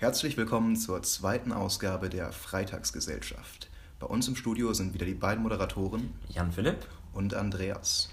[0.00, 3.68] Herzlich willkommen zur zweiten Ausgabe der Freitagsgesellschaft.
[3.98, 8.08] Bei uns im Studio sind wieder die beiden Moderatoren Jan Philipp und Andreas.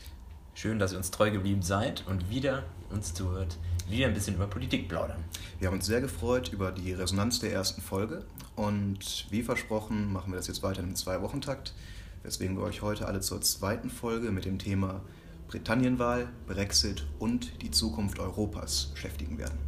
[0.55, 4.34] Schön, dass ihr uns treu geblieben seid und wieder uns zuhört, wie wir ein bisschen
[4.34, 5.23] über Politik plaudern.
[5.59, 10.31] Wir haben uns sehr gefreut über die Resonanz der ersten Folge und wie versprochen machen
[10.31, 11.76] wir das jetzt weiter im Zwei-Wochen-Takt,
[12.23, 15.02] weswegen wir euch heute alle zur zweiten Folge mit dem Thema
[15.48, 19.59] Britannienwahl, Brexit und die Zukunft Europas beschäftigen werden.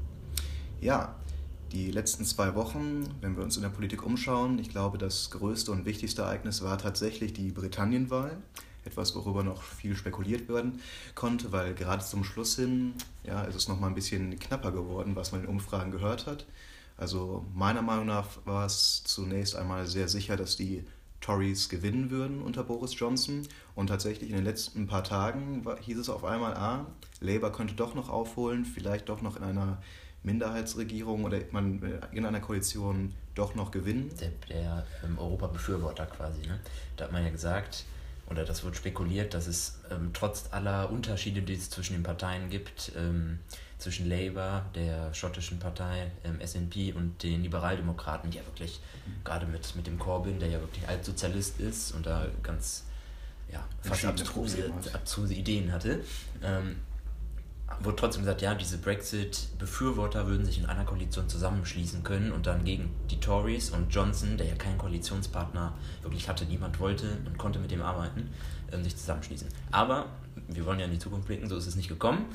[0.82, 1.16] Ja,
[1.72, 5.72] die letzten zwei Wochen, wenn wir uns in der Politik umschauen, ich glaube, das größte
[5.72, 8.38] und wichtigste Ereignis war tatsächlich die Britannienwahl.
[8.86, 10.80] Etwas, worüber noch viel spekuliert werden
[11.14, 12.94] konnte, weil gerade zum Schluss hin
[13.26, 16.46] ja, ist es noch mal ein bisschen knapper geworden, was man in Umfragen gehört hat.
[16.96, 20.86] Also meiner Meinung nach war es zunächst einmal sehr sicher, dass die
[21.20, 23.44] Tories gewinnen würden unter Boris Johnson.
[23.76, 26.86] Und tatsächlich in den letzten paar Tagen hieß es auf einmal, ah,
[27.20, 29.80] Labour könnte doch noch aufholen, vielleicht doch noch in einer
[30.24, 34.12] Minderheitsregierung oder man in einer Koalition doch noch gewinnen.
[34.20, 36.42] Der, der ähm, Europa-Befürworter quasi.
[36.42, 36.60] Ne?
[36.96, 37.86] Da hat man ja gesagt,
[38.30, 42.50] oder das wird spekuliert, dass es ähm, trotz aller Unterschiede, die es zwischen den Parteien
[42.50, 43.40] gibt, ähm,
[43.78, 49.24] zwischen Labour, der schottischen Partei, ähm, SNP und den Liberaldemokraten, die ja wirklich, mhm.
[49.24, 52.84] gerade mit, mit dem Corbyn, der ja wirklich Altsozialist ist und da ganz
[53.52, 56.04] ja, fast abstruse, abstruse Ideen hatte,
[56.44, 56.78] ähm,
[57.82, 62.64] wurde trotzdem gesagt, ja, diese Brexit-Befürworter würden sich in einer Koalition zusammenschließen können und dann
[62.64, 67.60] gegen die Tories und Johnson, der ja keinen Koalitionspartner wirklich hatte, niemand wollte und konnte
[67.60, 68.30] mit dem arbeiten,
[68.72, 69.48] ähm, sich zusammenschließen.
[69.72, 70.08] Aber
[70.48, 72.26] wir wollen ja in die Zukunft blicken, so ist es nicht gekommen.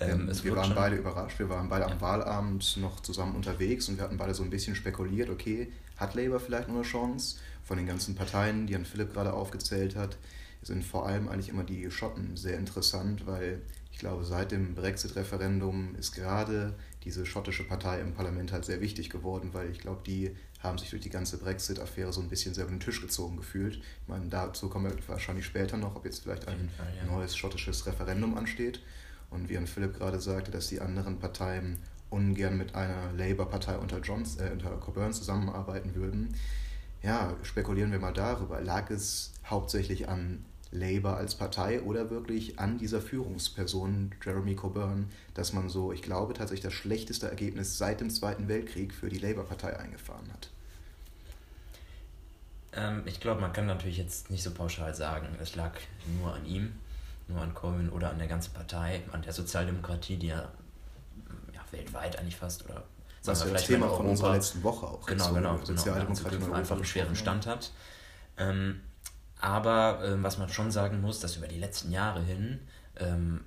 [0.00, 1.90] Ähm, wir waren beide überrascht, wir waren beide ja.
[1.92, 6.14] am Wahlabend noch zusammen unterwegs und wir hatten beide so ein bisschen spekuliert, okay, hat
[6.14, 7.36] Labour vielleicht noch eine Chance?
[7.62, 10.18] Von den ganzen Parteien, die Herrn Philipp gerade aufgezählt hat,
[10.62, 13.62] sind vor allem eigentlich immer die Schotten sehr interessant, weil
[13.94, 19.08] ich glaube, seit dem Brexit-Referendum ist gerade diese schottische Partei im Parlament halt sehr wichtig
[19.08, 22.64] geworden, weil ich glaube, die haben sich durch die ganze Brexit-Affäre so ein bisschen sehr
[22.64, 23.76] über den Tisch gezogen gefühlt.
[23.76, 27.04] Ich meine, dazu kommen wir wahrscheinlich später noch, ob jetzt vielleicht ein Fall, ja.
[27.04, 28.80] neues schottisches Referendum ansteht.
[29.30, 31.78] Und wie Herrn Philipp gerade sagte, dass die anderen Parteien
[32.10, 36.34] ungern mit einer Labour-Partei unter, Johns, äh, unter Coburn zusammenarbeiten würden.
[37.00, 38.60] Ja, spekulieren wir mal darüber.
[38.60, 45.52] Lag es hauptsächlich an Labour als Partei oder wirklich an dieser Führungsperson Jeremy Coburn, dass
[45.52, 49.78] man so, ich glaube, tatsächlich das schlechteste Ergebnis seit dem Zweiten Weltkrieg für die Labour-Partei
[49.78, 50.50] eingefahren hat.
[52.72, 55.72] Ähm, ich glaube, man kann natürlich jetzt nicht so pauschal sagen, es lag
[56.18, 56.72] nur an ihm,
[57.28, 60.50] nur an Corbyn oder an der ganzen Partei, an der Sozialdemokratie, die ja,
[61.54, 62.82] ja weltweit eigentlich fast oder
[63.24, 66.76] was ja das Thema von unserer letzten Woche auch genau, so genau, Sozialdemokratie genau, einfach
[66.76, 67.70] einen schweren Stand hat.
[68.36, 68.80] Ähm,
[69.44, 72.60] aber ähm, was man schon sagen muss, dass über die letzten Jahre hin
[72.96, 73.44] ähm,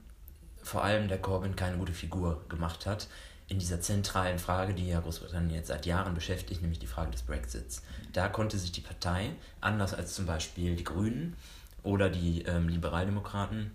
[0.62, 3.08] vor allem der Corbyn keine gute Figur gemacht hat
[3.48, 7.24] in dieser zentralen Frage, die ja Großbritannien jetzt seit Jahren beschäftigt, nämlich die Frage des
[7.24, 7.82] Brexits.
[8.14, 11.36] Da konnte sich die Partei, anders als zum Beispiel die Grünen
[11.82, 13.72] oder die ähm, Liberaldemokraten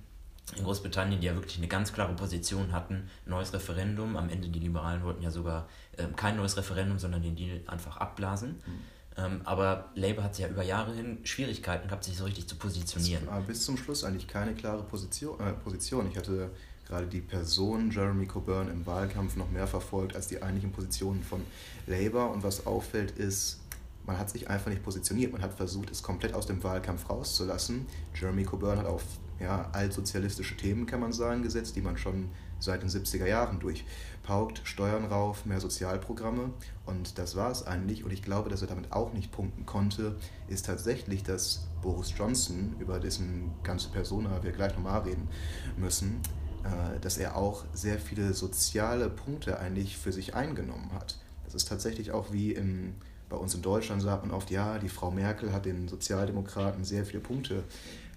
[0.54, 4.60] in Großbritannien, die ja wirklich eine ganz klare Position hatten, neues Referendum, am Ende die
[4.60, 5.68] Liberalen wollten ja sogar
[5.98, 8.62] ähm, kein neues Referendum, sondern den Deal einfach abblasen.
[8.64, 12.56] Mhm ähm, aber Labour hat ja über Jahre hin Schwierigkeiten gehabt, sich so richtig zu
[12.56, 13.28] positionieren.
[13.28, 15.38] Aber bis zum Schluss eigentlich keine klare Position.
[15.40, 16.08] Äh, Position.
[16.10, 16.50] Ich hatte
[16.86, 21.42] gerade die Person Jeremy Coburn im Wahlkampf noch mehr verfolgt als die eigentlichen Positionen von
[21.86, 22.30] Labour.
[22.30, 23.60] Und was auffällt ist,
[24.06, 25.32] man hat sich einfach nicht positioniert.
[25.32, 27.86] Man hat versucht, es komplett aus dem Wahlkampf rauszulassen.
[28.14, 29.02] Jeremy Coburn hat auf
[29.42, 34.60] ja, altsozialistische Themen, kann man sagen, gesetzt, die man schon seit den 70er Jahren durchpaukt.
[34.64, 36.50] Steuern rauf, mehr Sozialprogramme.
[36.86, 38.04] Und das war es eigentlich.
[38.04, 40.16] Und ich glaube, dass er damit auch nicht punkten konnte,
[40.48, 45.28] ist tatsächlich, dass Boris Johnson, über dessen ganze Persona wir gleich nochmal reden
[45.76, 46.20] müssen,
[46.64, 51.18] äh, dass er auch sehr viele soziale Punkte eigentlich für sich eingenommen hat.
[51.44, 52.94] Das ist tatsächlich auch wie im
[53.32, 57.06] bei uns in Deutschland sagt man oft, ja, die Frau Merkel hat den Sozialdemokraten sehr
[57.06, 57.64] viele Punkte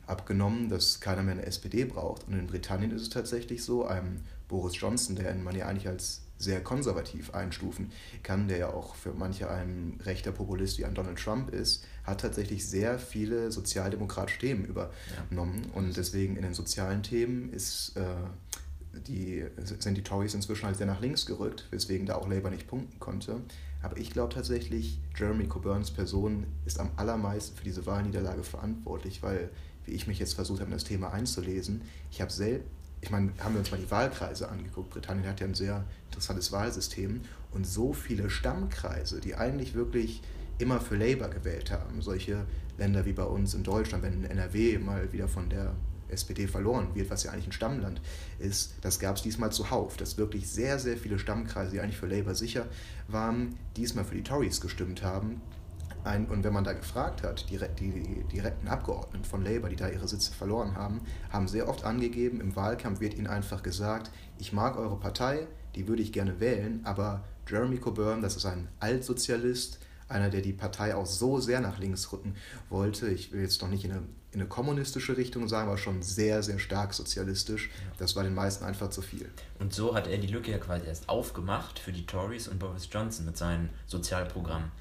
[0.07, 2.27] abgenommen, dass keiner mehr eine SPD braucht.
[2.27, 6.21] Und in Britannien ist es tatsächlich so, einem Boris Johnson, der man ja eigentlich als
[6.37, 7.91] sehr konservativ einstufen
[8.21, 12.21] kann, der ja auch für manche ein rechter Populist wie ein Donald Trump ist, hat
[12.21, 15.61] tatsächlich sehr viele sozialdemokratische Themen übernommen.
[15.65, 15.77] Ja.
[15.77, 18.03] Und deswegen in den sozialen Themen ist, äh,
[19.07, 19.45] die,
[19.79, 22.99] sind die Tories inzwischen halt sehr nach links gerückt, weswegen da auch Labour nicht punkten
[22.99, 23.41] konnte.
[23.81, 29.49] Aber ich glaube tatsächlich, Jeremy Coburns Person ist am allermeisten für diese Wahlniederlage verantwortlich, weil
[29.85, 31.81] wie ich mich jetzt versucht habe, in das Thema einzulesen.
[32.11, 32.67] Ich habe selbst,
[33.01, 34.89] ich meine, haben wir uns mal die Wahlkreise angeguckt.
[34.89, 37.21] Britannien hat ja ein sehr interessantes Wahlsystem
[37.51, 40.21] und so viele Stammkreise, die eigentlich wirklich
[40.57, 42.01] immer für Labour gewählt haben.
[42.01, 42.45] Solche
[42.77, 45.73] Länder wie bei uns in Deutschland, wenn NRW mal wieder von der
[46.09, 48.01] SPD verloren wird, was ja eigentlich ein Stammland
[48.39, 52.07] ist, das gab es diesmal zuhauf, dass wirklich sehr, sehr viele Stammkreise, die eigentlich für
[52.07, 52.67] Labour sicher
[53.07, 55.41] waren, diesmal für die Tories gestimmt haben.
[56.05, 59.89] Ein, und wenn man da gefragt hat, die, die, direkten Abgeordneten von Labour, die da
[59.89, 64.53] ihre Sitze verloren haben, haben sehr oft angegeben, im Wahlkampf wird ihnen einfach gesagt, ich
[64.53, 69.79] mag eure Partei, die würde ich gerne wählen, aber Jeremy Coburn, das ist ein Altsozialist,
[70.07, 72.35] einer, der die Partei auch so sehr nach links rücken
[72.69, 73.07] wollte.
[73.09, 74.01] Ich will jetzt noch nicht in eine,
[74.31, 77.71] in eine kommunistische Richtung sagen, aber schon sehr, sehr stark sozialistisch.
[77.97, 79.29] Das war den meisten einfach zu viel.
[79.59, 82.87] Und so hat er die Lücke ja quasi erst aufgemacht für die Tories und Boris
[82.91, 84.71] Johnson mit seinem Sozialprogramm.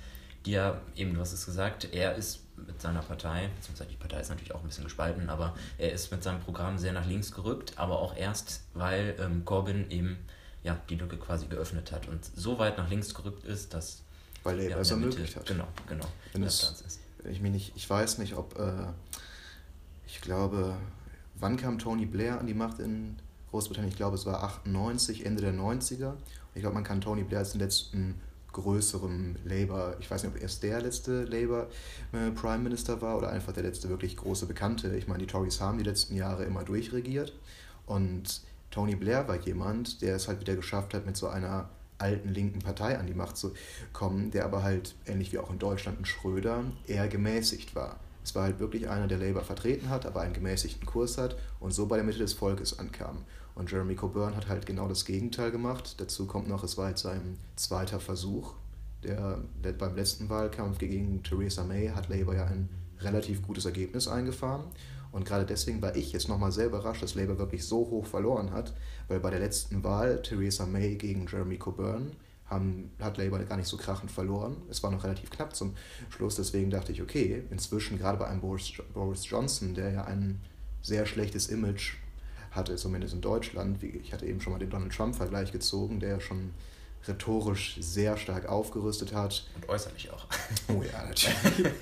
[0.47, 4.21] Die ja, eben, du hast es gesagt, er ist mit seiner Partei, beziehungsweise die Partei
[4.21, 7.33] ist natürlich auch ein bisschen gespalten, aber er ist mit seinem Programm sehr nach links
[7.33, 10.19] gerückt, aber auch erst, weil ähm, Corbyn eben
[10.63, 14.03] ja, die Lücke quasi geöffnet hat und so weit nach links gerückt ist, dass
[14.43, 15.47] weil er ja, es ermöglicht hat.
[15.47, 16.07] Genau, genau.
[16.33, 16.99] Wenn es,
[17.31, 18.87] ich, mir nicht, ich weiß nicht, ob, äh,
[20.07, 20.77] ich glaube,
[21.35, 23.17] wann kam Tony Blair an die Macht in
[23.51, 23.91] Großbritannien?
[23.91, 26.15] Ich glaube, es war 98, Ende der 90er.
[26.55, 28.21] Ich glaube, man kann Tony Blair als den letzten
[28.55, 31.69] größeren Labour, ich weiß nicht, ob erst der letzte Labour
[32.13, 34.97] äh, Prime Minister war oder einfach der letzte wirklich große Bekannte.
[34.97, 37.35] Ich meine, die Tories haben die letzten Jahre immer durchregiert
[37.85, 38.41] und
[38.71, 41.69] Tony Blair war jemand, der es halt wieder geschafft hat, mit so einer
[41.99, 43.53] alten linken Partei an die Macht zu
[43.93, 48.01] kommen, der aber halt, ähnlich wie auch in Deutschland ein Schröder, eher gemäßigt war.
[48.25, 51.73] Es war halt wirklich einer, der Labour vertreten hat, aber einen gemäßigten Kurs hat und
[51.73, 53.19] so bei der Mitte des Volkes ankam.
[53.55, 55.97] Und Jeremy Coburn hat halt genau das Gegenteil gemacht.
[55.99, 58.55] Dazu kommt noch, es war jetzt sein zweiter Versuch.
[59.05, 62.69] Der, der beim letzten Wahlkampf gegen Theresa May hat Labour ja ein
[62.99, 64.65] relativ gutes Ergebnis eingefahren.
[65.13, 68.51] Und gerade deswegen war ich jetzt nochmal sehr überrascht, dass Labour wirklich so hoch verloren
[68.51, 68.75] hat,
[69.07, 72.17] weil bei der letzten Wahl Theresa May gegen Jeremy Coburn
[72.47, 74.57] haben, hat Labour gar nicht so krachend verloren.
[74.69, 75.75] Es war noch relativ knapp zum
[76.11, 80.41] Schluss, deswegen dachte ich, okay, inzwischen gerade bei einem Boris, Boris Johnson, der ja ein
[80.83, 81.95] sehr schlechtes Image
[82.55, 86.21] hatte, zumindest in Deutschland, ich hatte eben schon mal den Donald Trump-Vergleich gezogen, der ja
[86.21, 86.51] schon
[87.07, 89.47] rhetorisch sehr stark aufgerüstet hat.
[89.55, 90.27] Und äußerlich auch.
[90.69, 91.73] Oh ja, natürlich.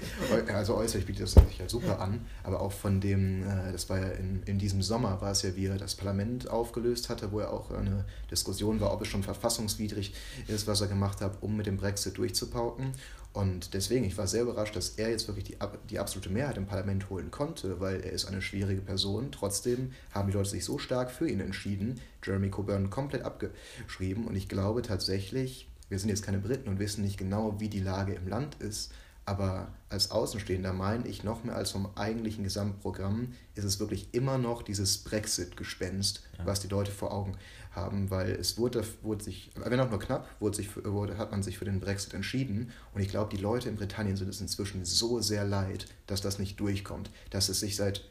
[0.54, 3.98] also äußerlich bietet das sich halt super an, aber auch von dem, äh, das war
[3.98, 7.40] ja in, in diesem Sommer, war es ja, wie er das Parlament aufgelöst hatte, wo
[7.40, 10.14] ja auch eine Diskussion war, ob es schon verfassungswidrig
[10.48, 12.92] ist, was er gemacht hat, um mit dem Brexit durchzupauken.
[13.32, 15.56] Und deswegen, ich war sehr überrascht, dass er jetzt wirklich die,
[15.88, 19.32] die absolute Mehrheit im Parlament holen konnte, weil er ist eine schwierige Person.
[19.32, 24.26] Trotzdem haben die Leute sich so stark für ihn entschieden, Jeremy Coburn komplett abgeschrieben.
[24.26, 27.80] Und ich glaube tatsächlich, wir sind jetzt keine Briten und wissen nicht genau, wie die
[27.80, 28.92] Lage im Land ist,
[29.24, 34.36] aber als Außenstehender meine ich noch mehr als vom eigentlichen Gesamtprogramm ist es wirklich immer
[34.36, 36.46] noch dieses Brexit-Gespenst, ja.
[36.46, 37.36] was die Leute vor Augen
[37.74, 41.42] haben, weil es wurde, wurde sich, wenn auch nur knapp, wurde sich, wurde, hat man
[41.42, 42.70] sich für den Brexit entschieden.
[42.94, 46.38] Und ich glaube, die Leute in Britannien sind es inzwischen so sehr leid, dass das
[46.38, 48.04] nicht durchkommt, dass es sich seit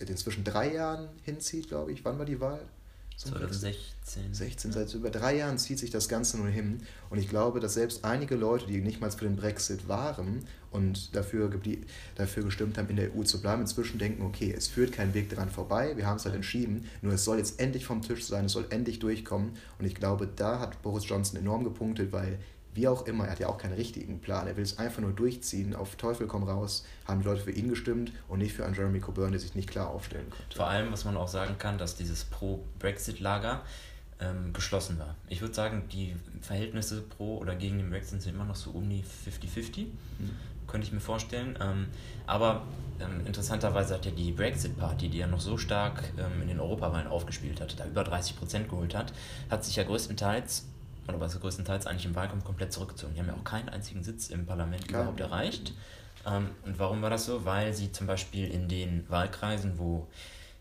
[0.00, 2.04] inzwischen drei Jahren hinzieht, glaube ich.
[2.04, 2.60] Wann war die Wahl?
[3.18, 4.32] 2016.
[4.32, 6.82] 16, seit über drei Jahren zieht sich das Ganze nun hin.
[7.10, 11.16] Und ich glaube, dass selbst einige Leute, die nicht mal für den Brexit waren und
[11.16, 11.50] dafür,
[12.14, 15.30] dafür gestimmt haben, in der EU zu bleiben, inzwischen denken, okay, es führt kein Weg
[15.30, 18.44] daran vorbei, wir haben es halt entschieden, nur es soll jetzt endlich vom Tisch sein,
[18.44, 19.50] es soll endlich durchkommen.
[19.80, 22.38] Und ich glaube, da hat Boris Johnson enorm gepunktet, weil
[22.78, 24.46] wie auch immer, er hat ja auch keinen richtigen Plan.
[24.46, 25.74] Er will es einfach nur durchziehen.
[25.74, 29.00] Auf Teufel komm raus, haben die Leute für ihn gestimmt und nicht für einen Jeremy
[29.00, 30.56] Coburn, der sich nicht klar aufstellen konnte.
[30.56, 33.62] Vor allem, was man auch sagen kann, dass dieses Pro-Brexit-Lager
[34.20, 35.16] ähm, geschlossen war.
[35.28, 38.88] Ich würde sagen, die Verhältnisse pro oder gegen den Brexit sind immer noch so um
[38.88, 39.86] die 50-50.
[40.18, 40.30] Mhm.
[40.68, 41.58] Könnte ich mir vorstellen.
[41.60, 41.86] Ähm,
[42.28, 42.62] aber
[43.00, 47.08] ähm, interessanterweise hat ja die Brexit-Party, die ja noch so stark ähm, in den Europawahlen
[47.08, 49.12] aufgespielt hat, da über 30 Prozent geholt hat,
[49.50, 50.66] hat sich ja größtenteils
[51.08, 53.14] oder was größtenteils eigentlich im Wahlkampf komplett zurückgezogen.
[53.14, 55.02] Die haben ja auch keinen einzigen Sitz im Parlament Klar.
[55.02, 55.72] überhaupt erreicht.
[56.26, 57.44] Ähm, und warum war das so?
[57.44, 60.08] Weil sie zum Beispiel in den Wahlkreisen, wo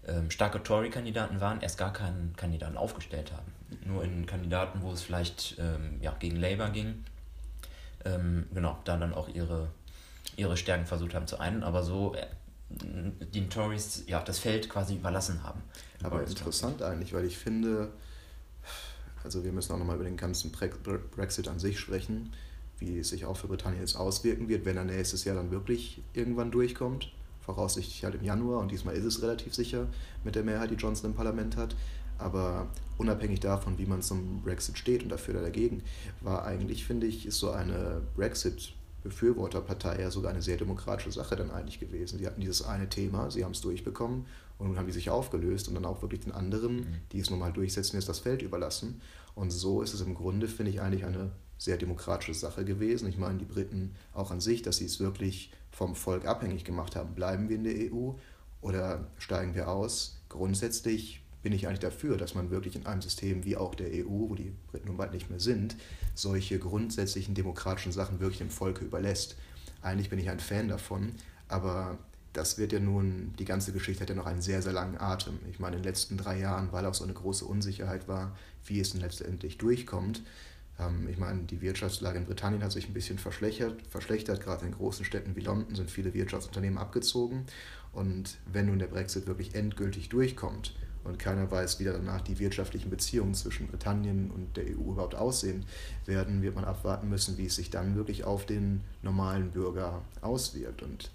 [0.08, 3.52] ähm, starke Tory-Kandidaten waren, erst gar keinen Kandidaten aufgestellt haben.
[3.86, 7.04] Nur in Kandidaten, wo es vielleicht ähm, ja, gegen Labour ging,
[8.06, 9.68] ähm, genau, da dann auch ihre,
[10.38, 12.26] ihre Stärken versucht haben zu einen, aber so äh,
[12.70, 15.62] den Tories ja, das Feld quasi überlassen haben.
[16.04, 17.92] Aber interessant eigentlich, weil ich finde,
[19.28, 22.32] also wir müssen auch nochmal über den ganzen Brexit an sich sprechen,
[22.80, 26.02] wie es sich auch für Britannien jetzt auswirken wird, wenn er nächstes Jahr dann wirklich
[26.14, 27.12] irgendwann durchkommt.
[27.42, 29.88] Voraussichtlich halt im Januar und diesmal ist es relativ sicher
[30.24, 31.76] mit der Mehrheit, die Johnson im Parlament hat.
[32.18, 32.68] Aber
[32.98, 35.84] unabhängig davon, wie man zum Brexit steht und dafür oder dagegen,
[36.22, 41.52] war eigentlich, finde ich, ist so eine Brexit-Befürworterpartei ja sogar eine sehr demokratische Sache dann
[41.52, 42.18] eigentlich gewesen.
[42.18, 44.26] Sie hatten dieses eine Thema, sie haben es durchbekommen
[44.58, 46.96] und nun haben die sich aufgelöst und dann auch wirklich den anderen, mhm.
[47.12, 49.02] die es nun mal durchsetzen, jetzt das Feld überlassen.
[49.36, 53.08] Und so ist es im Grunde, finde ich, eigentlich eine sehr demokratische Sache gewesen.
[53.08, 56.96] Ich meine, die Briten auch an sich, dass sie es wirklich vom Volk abhängig gemacht
[56.96, 58.14] haben, bleiben wir in der EU.
[58.62, 60.20] oder steigen wir aus?
[60.30, 64.30] Grundsätzlich bin ich eigentlich dafür, dass man wirklich in einem System wie auch der EU,
[64.30, 65.78] wo die Briten nun bald nicht mehr sind,
[66.16, 69.38] solche grundsätzlichen demokratischen Sachen wirklich dem Volke überlässt.
[69.82, 71.14] Eigentlich bin ich ein Fan davon,
[71.48, 72.00] aber
[72.34, 75.40] das wird ja nun, die ganze Geschichte hat ja noch einen sehr, sehr langen Atem.
[75.50, 78.80] Ich meine, in den letzten drei Jahren, weil auch so eine große Unsicherheit war, wie
[78.80, 80.22] es denn letztendlich durchkommt.
[80.80, 84.42] Ähm, ich meine, die Wirtschaftslage in Britannien hat sich ein bisschen verschlechtert, verschlechtert.
[84.42, 87.46] Gerade in großen Städten wie London sind viele Wirtschaftsunternehmen abgezogen.
[87.94, 92.90] Und wenn nun der Brexit wirklich endgültig durchkommt und keiner weiß, wie danach die wirtschaftlichen
[92.90, 95.66] Beziehungen zwischen Britannien und der EU überhaupt aussehen
[96.06, 100.84] werden, wird man abwarten müssen, wie es sich dann wirklich auf den normalen Bürger auswirkt.
[100.84, 101.10] Und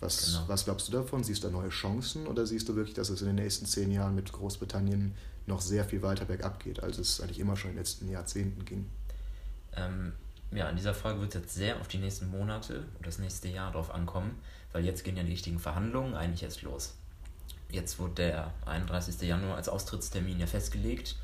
[0.00, 0.48] was, genau.
[0.48, 1.24] was glaubst du davon?
[1.24, 3.90] Siehst du da neue Chancen oder siehst du wirklich, dass es in den nächsten zehn
[3.90, 5.14] Jahren mit Großbritannien
[5.46, 8.64] noch sehr viel weiter bergab geht, als es eigentlich immer schon in den letzten Jahrzehnten
[8.64, 8.86] ging?
[9.76, 10.12] Ähm,
[10.50, 13.48] ja, in dieser Frage wird es jetzt sehr auf die nächsten Monate und das nächste
[13.48, 14.38] Jahr drauf ankommen,
[14.72, 16.94] weil jetzt gehen ja die richtigen Verhandlungen eigentlich erst los.
[17.70, 19.20] Jetzt wurde der 31.
[19.28, 21.16] Januar als Austrittstermin ja festgelegt,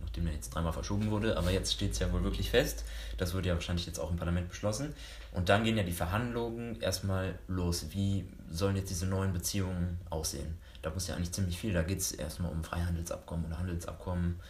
[0.00, 2.84] nachdem er jetzt dreimal verschoben wurde, aber jetzt steht es ja wohl wirklich fest.
[3.18, 4.94] Das wurde ja wahrscheinlich jetzt auch im Parlament beschlossen.
[5.32, 7.86] Und dann gehen ja die Verhandlungen erstmal los.
[7.90, 10.56] Wie sollen jetzt diese neuen Beziehungen aussehen?
[10.82, 11.72] Da muss ja eigentlich ziemlich viel.
[11.72, 14.40] Da geht es erstmal um Freihandelsabkommen oder Handelsabkommen.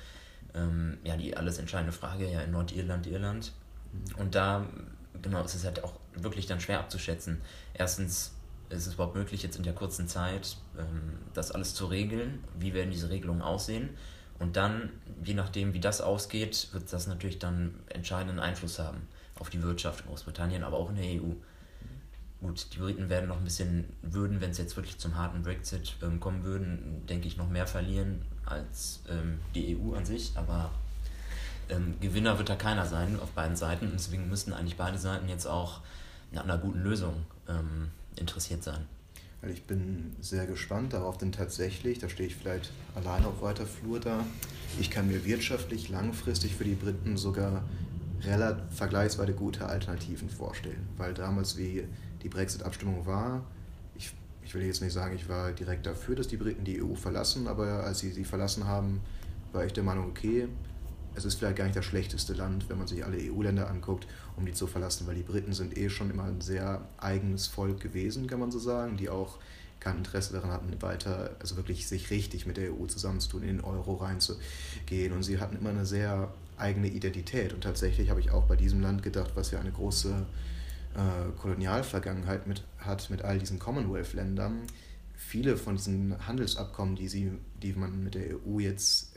[0.55, 3.53] Ähm, ja, die alles entscheidende Frage ja in Nordirland, Irland.
[3.93, 4.21] Mhm.
[4.21, 4.67] Und da,
[5.23, 7.41] genau, ist es halt auch wirklich dann schwer abzuschätzen.
[7.75, 8.33] Erstens,
[8.69, 12.43] ist es überhaupt möglich, jetzt in der kurzen Zeit ähm, das alles zu regeln?
[12.59, 13.91] Wie werden diese Regelungen aussehen?
[14.39, 14.91] Und dann,
[15.25, 20.01] je nachdem, wie das ausgeht, wird das natürlich dann entscheidenden Einfluss haben auf die Wirtschaft
[20.01, 21.33] in Großbritannien, aber auch in der EU.
[22.41, 25.97] Gut, die Briten werden noch ein bisschen, würden, wenn es jetzt wirklich zum harten Brexit
[26.03, 30.71] ähm, kommen würden, denke ich, noch mehr verlieren als ähm, die EU an sich, aber
[31.71, 35.29] ähm, Gewinner wird da keiner sein auf beiden Seiten und deswegen müssten eigentlich beide Seiten
[35.29, 35.81] jetzt auch
[36.31, 38.87] nach einer guten Lösung ähm, interessiert sein.
[39.43, 44.01] Ich bin sehr gespannt darauf, denn tatsächlich, da stehe ich vielleicht alleine auf weiter Flur
[44.01, 44.25] da,
[44.81, 47.63] ich kann mir wirtschaftlich langfristig für die Briten sogar
[48.23, 50.89] relativ vergleichsweise gute Alternativen vorstellen.
[50.97, 51.85] Weil damals, wie
[52.23, 53.45] die Brexit-Abstimmung war,
[53.95, 54.11] ich,
[54.43, 57.47] ich will jetzt nicht sagen, ich war direkt dafür, dass die Briten die EU verlassen,
[57.47, 59.01] aber als sie sie verlassen haben,
[59.53, 60.49] war ich der Meinung, okay,
[61.17, 64.07] es ist vielleicht gar nicht das schlechteste Land, wenn man sich alle EU-Länder anguckt,
[64.37, 67.81] um die zu verlassen, weil die Briten sind eh schon immer ein sehr eigenes Volk
[67.81, 69.39] gewesen, kann man so sagen, die auch
[69.81, 73.61] kein Interesse daran hatten, weiter, also wirklich sich richtig mit der EU zusammenzutun, in den
[73.61, 75.13] Euro reinzugehen.
[75.13, 77.53] Und sie hatten immer eine sehr eigene Identität.
[77.53, 80.27] Und tatsächlich habe ich auch bei diesem Land gedacht, was ja eine große
[80.95, 84.63] äh, Kolonialvergangenheit mit, hat, mit all diesen Commonwealth-Ländern.
[85.15, 87.33] Viele von diesen Handelsabkommen, die, sie,
[87.63, 89.15] die man mit der EU jetzt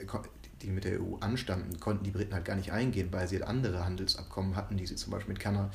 [0.61, 3.47] die mit der EU anstanden, konnten die Briten halt gar nicht eingehen, weil sie halt
[3.47, 5.71] andere Handelsabkommen hatten, die sie zum Beispiel mit Kanada,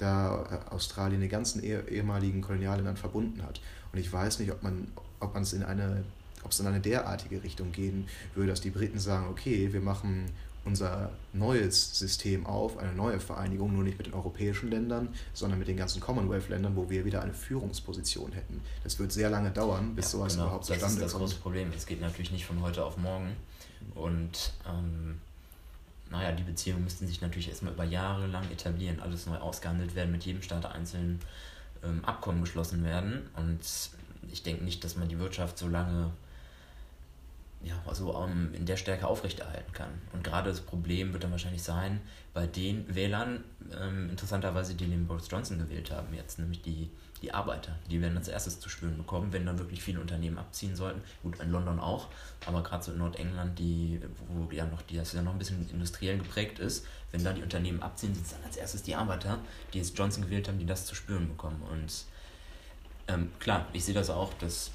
[0.00, 3.60] äh, Australien, den ganzen ehemaligen Kolonialländern verbunden hat.
[3.92, 4.88] Und ich weiß nicht, ob man
[5.20, 6.04] ob man es in eine
[6.44, 10.26] ob es in eine derartige Richtung gehen würde, dass die Briten sagen, okay, wir machen
[10.64, 15.66] unser neues System auf, eine neue Vereinigung, nur nicht mit den europäischen Ländern, sondern mit
[15.66, 18.60] den ganzen Commonwealth-Ländern, wo wir wieder eine Führungsposition hätten.
[18.84, 20.46] Das wird sehr lange dauern, bis ja, sowas genau.
[20.46, 21.02] überhaupt zustande kommt.
[21.02, 21.72] Das ist das große Problem.
[21.76, 23.36] Es geht natürlich nicht von heute auf morgen.
[23.94, 25.20] Und ähm,
[26.10, 30.12] naja, die Beziehungen müssten sich natürlich erstmal über Jahre lang etablieren, alles neu ausgehandelt werden,
[30.12, 31.20] mit jedem Staat einzeln
[31.84, 33.28] ähm, Abkommen geschlossen werden.
[33.36, 33.60] Und
[34.32, 36.10] ich denke nicht, dass man die Wirtschaft so lange
[37.88, 39.90] also um, in der Stärke aufrechterhalten kann.
[40.12, 42.00] Und gerade das Problem wird dann wahrscheinlich sein,
[42.34, 43.42] bei den Wählern,
[43.80, 46.90] ähm, interessanterweise, die den Boris Johnson gewählt haben jetzt, nämlich die,
[47.20, 50.76] die Arbeiter, die werden als erstes zu spüren bekommen, wenn dann wirklich viele Unternehmen abziehen
[50.76, 51.02] sollten.
[51.22, 52.08] Gut, in London auch,
[52.46, 55.68] aber gerade so in Nordengland, die, wo ja noch, die, das ja noch ein bisschen
[55.70, 59.38] industriell geprägt ist, wenn da die Unternehmen abziehen, sind es dann als erstes die Arbeiter,
[59.72, 61.62] die jetzt Johnson gewählt haben, die das zu spüren bekommen.
[61.62, 62.04] Und
[63.08, 64.70] ähm, klar, ich sehe das auch, dass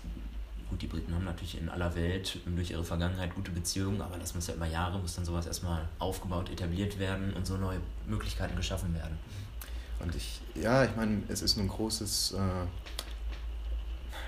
[0.70, 4.34] Gut, die Briten haben natürlich in aller Welt durch ihre Vergangenheit gute Beziehungen, aber das
[4.34, 8.56] muss ja über Jahre, muss dann sowas erstmal aufgebaut, etabliert werden und so neue Möglichkeiten
[8.56, 9.18] geschaffen werden.
[10.00, 12.66] Und ich, ja, ich meine, es ist ein großes, äh,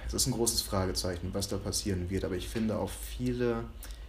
[0.08, 3.63] es ist ein großes Fragezeichen, was da passieren wird, aber ich finde auch viele,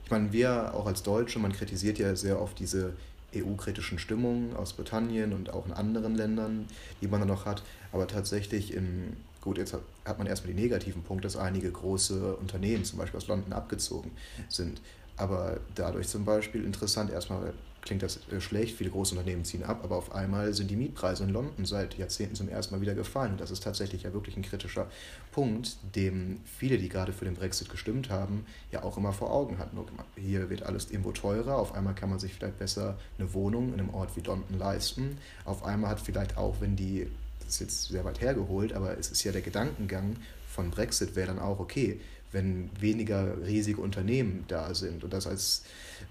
[0.04, 2.92] ich meine, wir auch als Deutsche, man kritisiert ja sehr oft diese
[3.34, 6.66] EU-kritischen Stimmungen aus Britannien und auch in anderen Ländern,
[7.00, 11.04] die man dann noch hat, aber tatsächlich in Gut, jetzt hat man erstmal die negativen
[11.04, 14.10] Punkte, dass einige große Unternehmen, zum Beispiel aus London, abgezogen
[14.48, 14.80] sind.
[15.16, 19.82] Aber dadurch zum Beispiel interessant, erstmal klingt das äh, schlecht, viele große Unternehmen ziehen ab,
[19.84, 23.30] aber auf einmal sind die Mietpreise in London seit Jahrzehnten zum ersten Mal wieder gefallen.
[23.30, 24.88] Und das ist tatsächlich ja wirklich ein kritischer
[25.30, 29.58] Punkt, dem viele, die gerade für den Brexit gestimmt haben, ja auch immer vor Augen
[29.58, 29.78] hatten.
[30.16, 33.78] Hier wird alles irgendwo teurer, auf einmal kann man sich vielleicht besser eine Wohnung in
[33.78, 35.18] einem Ort wie London leisten.
[35.44, 37.06] Auf einmal hat vielleicht auch, wenn die
[37.46, 40.16] das ist jetzt sehr weit hergeholt, aber es ist ja der Gedankengang
[40.48, 42.00] von Brexit wäre dann auch, okay,
[42.32, 45.62] wenn weniger riesige Unternehmen da sind und das als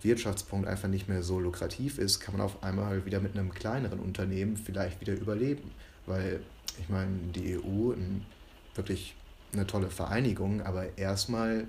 [0.01, 4.00] Wirtschaftspunkt einfach nicht mehr so lukrativ ist, kann man auf einmal wieder mit einem kleineren
[4.00, 5.72] Unternehmen vielleicht wieder überleben.
[6.06, 6.39] Weil
[6.80, 7.94] ich meine, die EU,
[8.75, 9.15] wirklich
[9.54, 11.68] eine tolle Vereinigung, aber erstmal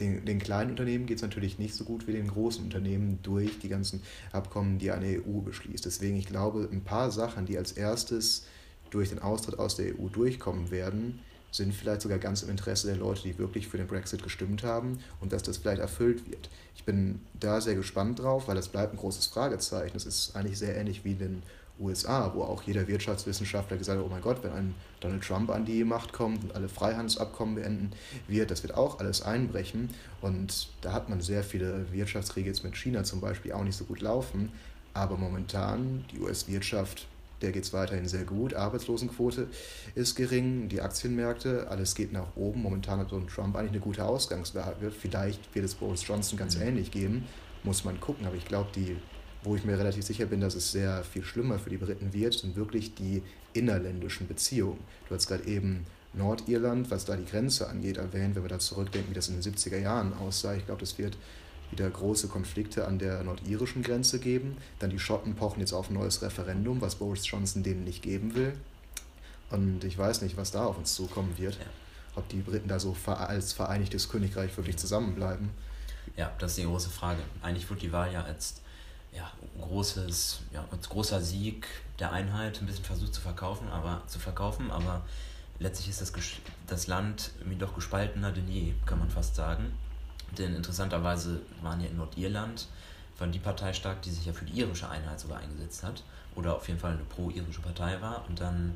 [0.00, 3.58] den, den kleinen Unternehmen geht es natürlich nicht so gut wie den großen Unternehmen durch
[3.60, 4.02] die ganzen
[4.32, 5.84] Abkommen, die eine EU beschließt.
[5.84, 8.46] Deswegen, ich glaube, ein paar Sachen, die als erstes
[8.90, 12.96] durch den Austritt aus der EU durchkommen werden, sind vielleicht sogar ganz im Interesse der
[12.96, 16.50] Leute, die wirklich für den Brexit gestimmt haben und dass das vielleicht erfüllt wird.
[16.74, 19.96] Ich bin da sehr gespannt drauf, weil das bleibt ein großes Fragezeichen.
[19.96, 21.44] Es ist eigentlich sehr ähnlich wie den
[21.80, 25.64] USA, wo auch jeder Wirtschaftswissenschaftler gesagt hat, oh mein Gott, wenn ein Donald Trump an
[25.64, 27.92] die Macht kommt und alle Freihandelsabkommen beenden
[28.28, 29.90] wird, das wird auch alles einbrechen.
[30.20, 33.84] Und da hat man sehr viele Wirtschaftskriege jetzt mit China zum Beispiel auch nicht so
[33.84, 34.52] gut laufen.
[34.92, 37.08] Aber momentan, die US-Wirtschaft
[37.44, 38.54] der geht es weiterhin sehr gut.
[38.54, 39.48] Arbeitslosenquote
[39.94, 42.62] ist gering, die Aktienmärkte, alles geht nach oben.
[42.62, 44.90] Momentan hat Donald Trump eigentlich eine gute Ausgangslage.
[44.90, 46.62] Vielleicht wird es Boris Johnson ganz mhm.
[46.62, 47.26] ähnlich geben,
[47.62, 48.26] muss man gucken.
[48.26, 48.96] Aber ich glaube, die,
[49.44, 52.34] wo ich mir relativ sicher bin, dass es sehr viel schlimmer für die Briten wird,
[52.34, 53.22] sind wirklich die
[53.52, 54.80] innerländischen Beziehungen.
[55.08, 59.10] Du hast gerade eben Nordirland, was da die Grenze angeht, erwähnt, wenn wir da zurückdenken,
[59.10, 60.54] wie das in den 70er Jahren aussah.
[60.54, 61.16] Ich glaube, das wird
[61.70, 64.56] wieder große Konflikte an der nordirischen Grenze geben.
[64.78, 68.34] Dann die Schotten pochen jetzt auf ein neues Referendum, was Boris Johnson denen nicht geben
[68.34, 68.54] will.
[69.50, 71.54] Und ich weiß nicht, was da auf uns zukommen wird.
[71.54, 71.66] Ja.
[72.16, 75.50] Ob die Briten da so als Vereinigtes Königreich wirklich zusammenbleiben.
[76.16, 77.22] Ja, das ist die große Frage.
[77.42, 78.60] Eigentlich wird die Wahl ja als,
[79.14, 79.30] ja,
[79.60, 81.66] großes, ja, großer Sieg
[81.98, 85.02] der Einheit ein bisschen versucht zu verkaufen, aber zu verkaufen, aber
[85.58, 86.12] letztlich ist das,
[86.66, 89.72] das Land irgendwie doch gespaltener denn je, kann man fast sagen.
[90.36, 92.66] Denn interessanterweise waren ja in Nordirland
[93.18, 96.02] waren die Partei stark, die sich ja für die irische Einheit sogar eingesetzt hat.
[96.34, 98.24] Oder auf jeden Fall eine pro-irische Partei war.
[98.28, 98.74] Und dann,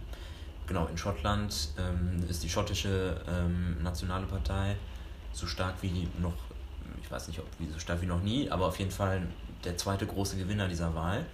[0.66, 4.76] genau, in Schottland ähm, ist die schottische ähm, nationale Partei
[5.32, 6.34] so stark wie noch,
[7.02, 9.22] ich weiß nicht, ob wie so stark wie noch nie, aber auf jeden Fall
[9.64, 11.26] der zweite große Gewinner dieser Wahl.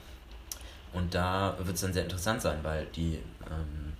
[0.93, 3.95] Und da wird es dann sehr interessant sein, weil die ähm,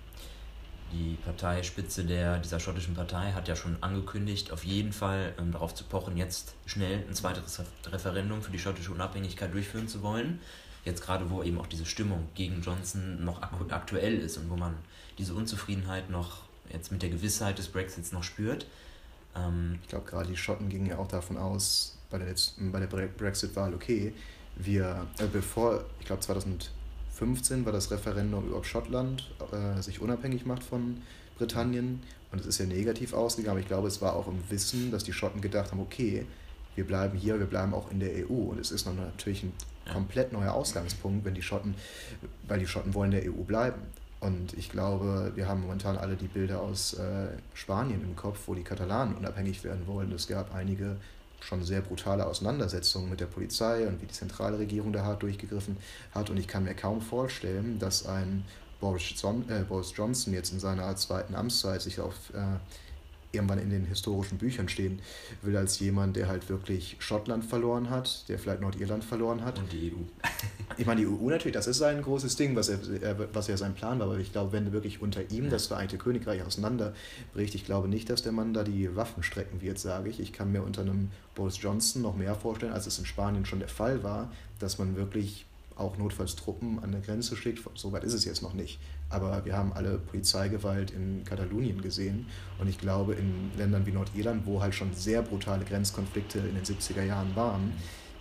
[0.95, 5.73] die Parteispitze der, dieser schottischen Partei hat ja schon angekündigt, auf jeden Fall ähm, darauf
[5.73, 10.39] zu pochen, jetzt schnell ein zweites Referendum für die schottische Unabhängigkeit durchführen zu wollen.
[10.83, 14.75] Jetzt gerade, wo eben auch diese Stimmung gegen Johnson noch aktuell ist und wo man
[15.17, 18.67] diese Unzufriedenheit noch jetzt mit der Gewissheit des Brexits noch spürt.
[19.35, 22.33] Ähm, ich glaube, gerade die Schotten gingen ja auch davon aus, bei der,
[22.71, 24.13] bei der Brexit-Wahl, okay,
[24.55, 26.71] wir, äh, bevor, ich glaube 2000
[27.15, 31.01] 2015 war das Referendum über Schottland äh, sich unabhängig macht von
[31.37, 32.03] Britannien.
[32.31, 33.59] Und es ist ja negativ ausgegangen.
[33.61, 36.25] Ich glaube, es war auch im Wissen, dass die Schotten gedacht haben, okay,
[36.75, 38.33] wir bleiben hier, wir bleiben auch in der EU.
[38.33, 39.53] Und es ist natürlich ein
[39.91, 41.75] komplett neuer Ausgangspunkt, wenn die Schotten,
[42.47, 43.81] weil die Schotten wollen in der EU bleiben.
[44.19, 48.55] Und ich glaube, wir haben momentan alle die Bilder aus äh, Spanien im Kopf, wo
[48.55, 50.11] die Katalanen unabhängig werden wollen.
[50.11, 50.97] Es gab einige
[51.39, 55.77] schon sehr brutale Auseinandersetzungen mit der Polizei und wie die zentrale Regierung da hart durchgegriffen
[56.13, 56.29] hat.
[56.29, 58.45] Und ich kann mir kaum vorstellen, dass ein
[58.79, 59.63] Boris, äh,
[59.95, 62.57] Johnson jetzt in seiner zweiten Amtszeit sich auf äh,
[63.35, 64.99] irgendwann in den historischen Büchern stehen
[65.41, 69.59] will, als jemand, der halt wirklich Schottland verloren hat, der vielleicht Nordirland verloren hat.
[69.59, 70.27] Und die EU.
[70.77, 72.79] ich meine, die EU natürlich, das ist sein großes Ding, was, er,
[73.33, 76.43] was ja sein Plan war, aber ich glaube, wenn wirklich unter ihm das Vereinigte Königreich
[76.43, 80.19] auseinanderbricht, ich glaube nicht, dass der Mann da die Waffen strecken wird, sage ich.
[80.19, 83.59] Ich kann mir unter einem Boris Johnson noch mehr vorstellen, als es in Spanien schon
[83.59, 85.45] der Fall war, dass man wirklich
[85.75, 87.61] auch notfalls Truppen an der Grenze schickt.
[87.75, 88.79] So weit ist es jetzt noch nicht.
[89.09, 92.27] Aber wir haben alle Polizeigewalt in Katalonien gesehen.
[92.59, 96.63] Und ich glaube, in Ländern wie Nordirland, wo halt schon sehr brutale Grenzkonflikte in den
[96.63, 97.73] 70er Jahren waren,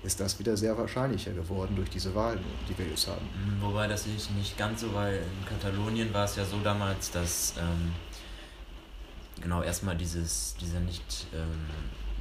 [0.03, 3.27] ist das wieder sehr wahrscheinlicher geworden durch diese Wahlen, die wir jetzt haben.
[3.61, 7.55] Wobei das nicht, nicht ganz so, weil in Katalonien war es ja so damals, dass
[7.59, 7.93] ähm,
[9.41, 11.49] genau erstmal dieses, dieser nicht ähm,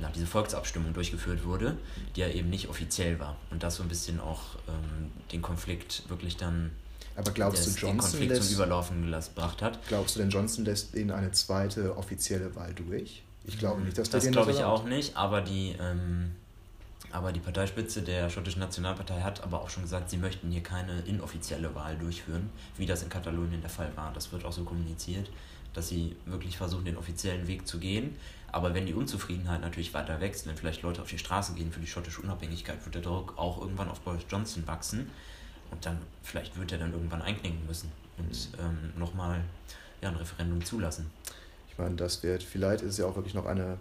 [0.04, 1.78] na, diese Volksabstimmung durchgeführt wurde,
[2.16, 3.38] die ja eben nicht offiziell war.
[3.52, 6.72] Und das so ein bisschen auch ähm, den Konflikt wirklich dann.
[7.16, 9.80] Aber glaubst des, du, Johnson den Konflikt lässt, zum Überlaufen gebracht hat?
[9.88, 13.24] Glaubst du denn, Johnson lässt ihnen eine zweite offizielle Wahl durch?
[13.46, 16.32] Ich glaube nicht, dass das glaube ich auch nicht, aber die, ähm,
[17.12, 21.02] aber die Parteispitze der schottischen Nationalpartei hat aber auch schon gesagt, sie möchten hier keine
[21.02, 24.12] inoffizielle Wahl durchführen, wie das in Katalonien der Fall war.
[24.14, 25.30] Das wird auch so kommuniziert,
[25.74, 28.16] dass sie wirklich versuchen, den offiziellen Weg zu gehen.
[28.54, 31.80] Aber wenn die Unzufriedenheit natürlich weiter wächst, wenn vielleicht Leute auf die Straße gehen für
[31.80, 35.10] die schottische Unabhängigkeit, wird der Druck auch irgendwann auf Boris Johnson wachsen.
[35.72, 39.42] Und dann, vielleicht wird er dann irgendwann einknicken müssen und ähm, nochmal
[40.04, 41.10] ja, ein Referendum zulassen.
[41.68, 43.80] Ich meine, das wird, vielleicht ist es ja auch wirklich noch eine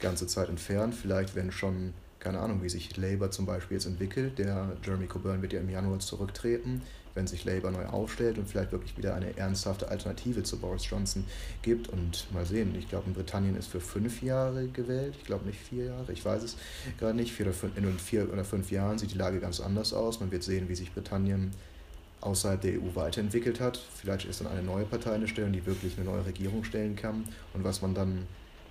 [0.00, 0.94] ganze Zeit entfernt.
[0.94, 4.38] Vielleicht, wenn schon keine Ahnung, wie sich Labour zum Beispiel jetzt entwickelt.
[4.38, 6.82] Der Jeremy Coburn wird ja im Januar zurücktreten,
[7.14, 11.24] wenn sich Labour neu aufstellt und vielleicht wirklich wieder eine ernsthafte Alternative zu Boris Johnson
[11.62, 11.88] gibt.
[11.88, 15.14] Und mal sehen, ich glaube, in Britannien ist für fünf Jahre gewählt.
[15.18, 16.56] Ich glaube nicht vier Jahre, ich weiß es
[16.98, 17.32] gerade nicht.
[17.32, 20.20] Vier oder fünf, in vier oder fünf Jahren sieht die Lage ganz anders aus.
[20.20, 21.52] Man wird sehen, wie sich Britannien
[22.20, 23.78] außerhalb der EU weiterentwickelt hat.
[23.94, 27.24] Vielleicht ist dann eine neue Partei eine Stelle, die wirklich eine neue Regierung stellen kann
[27.54, 28.26] und was man dann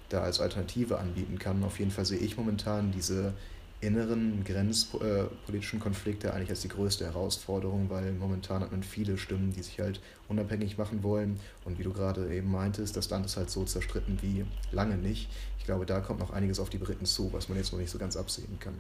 [0.09, 1.63] da als Alternative anbieten kann.
[1.63, 3.33] Auf jeden Fall sehe ich momentan diese
[3.81, 9.61] inneren grenzpolitischen Konflikte eigentlich als die größte Herausforderung, weil momentan hat man viele Stimmen, die
[9.61, 11.39] sich halt unabhängig machen wollen.
[11.65, 15.29] Und wie du gerade eben meintest, das Land ist halt so zerstritten wie lange nicht.
[15.59, 17.91] Ich glaube, da kommt noch einiges auf die Briten zu, was man jetzt noch nicht
[17.91, 18.75] so ganz absehen kann.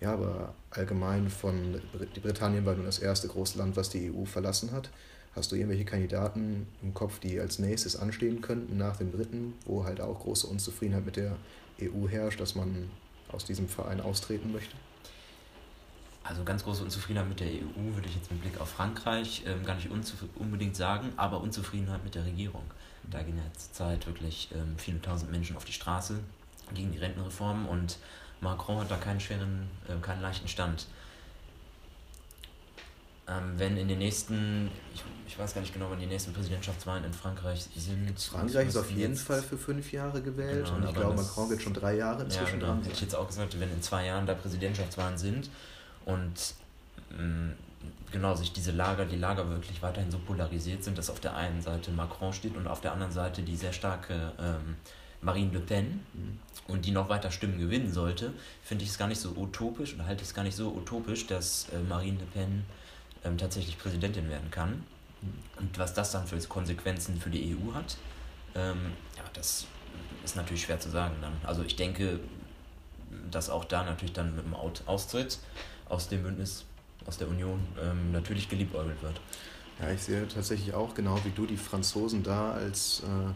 [0.00, 1.80] Ja, aber allgemein von
[2.16, 4.90] die Britannien war nun das erste große Land, was die EU verlassen hat.
[5.34, 9.84] Hast du irgendwelche Kandidaten im Kopf, die als nächstes anstehen könnten nach den Briten, wo
[9.84, 11.36] halt auch große Unzufriedenheit mit der
[11.80, 12.90] EU herrscht, dass man
[13.28, 14.76] aus diesem Verein austreten möchte?
[16.24, 19.64] Also ganz große Unzufriedenheit mit der EU würde ich jetzt mit Blick auf Frankreich ähm,
[19.64, 19.88] gar nicht
[20.36, 22.62] unbedingt sagen, aber Unzufriedenheit mit der Regierung.
[23.10, 26.20] Da gehen jetzt Zeit wirklich ähm, viele tausend Menschen auf die Straße
[26.74, 27.98] gegen die Rentenreform und
[28.40, 30.86] Macron hat da keinen schweren, äh, keinen leichten Stand.
[33.28, 37.04] Ähm, wenn in den nächsten, ich, ich weiß gar nicht genau, wann die nächsten Präsidentschaftswahlen
[37.04, 38.20] in Frankreich sind.
[38.20, 41.62] Frankreich ist auf jeden Fall für fünf Jahre gewählt genau, und ich glaube, Macron wird
[41.62, 42.66] schon drei Jahre inzwischen ja, genau.
[42.66, 42.82] dran.
[42.82, 45.50] Hätte ich jetzt auch gesagt, wenn in zwei Jahren da Präsidentschaftswahlen sind
[46.04, 46.54] und
[47.16, 47.52] mh, mm,
[48.10, 51.62] genau sich diese Lager, die Lager wirklich weiterhin so polarisiert sind, dass auf der einen
[51.62, 54.76] Seite Macron steht und auf der anderen Seite die sehr starke ähm,
[55.22, 56.38] Marine Le Pen mhm.
[56.66, 58.32] und die noch weiter Stimmen gewinnen sollte,
[58.62, 61.26] finde ich es gar nicht so utopisch oder halte ich es gar nicht so utopisch,
[61.26, 62.64] dass äh, Marine Le Pen
[63.24, 64.84] ähm, tatsächlich Präsidentin werden kann.
[65.58, 67.96] Und was das dann für Konsequenzen für die EU hat,
[68.54, 69.66] ähm, ja, das
[70.24, 71.32] ist natürlich schwer zu sagen dann.
[71.44, 72.20] Also ich denke,
[73.30, 75.38] dass auch da natürlich dann mit dem Austritt
[75.88, 76.64] aus dem Bündnis,
[77.06, 79.20] aus der Union ähm, natürlich geliebäugelt wird.
[79.80, 83.32] Ja, ich sehe tatsächlich auch genau wie du die Franzosen da als äh,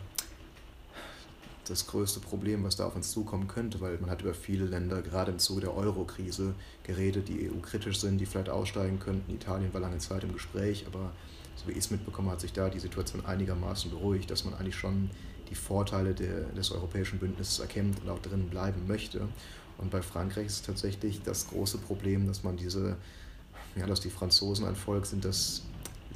[1.68, 5.02] das größte Problem, was da auf uns zukommen könnte, weil man hat über viele Länder,
[5.02, 9.35] gerade im Zuge der Euro-Krise, geredet, die EU-kritisch sind, die vielleicht aussteigen könnten.
[9.35, 11.12] Italien war lange Zeit im Gespräch, aber
[11.57, 14.76] so wie ich es mitbekommen hat sich da die Situation einigermaßen beruhigt, dass man eigentlich
[14.76, 15.11] schon
[15.48, 19.29] die Vorteile der, des europäischen Bündnisses erkennt und auch drin bleiben möchte.
[19.79, 22.96] Und bei Frankreich ist tatsächlich das große Problem, dass man diese,
[23.76, 25.62] ja, dass die Franzosen ein Volk sind, das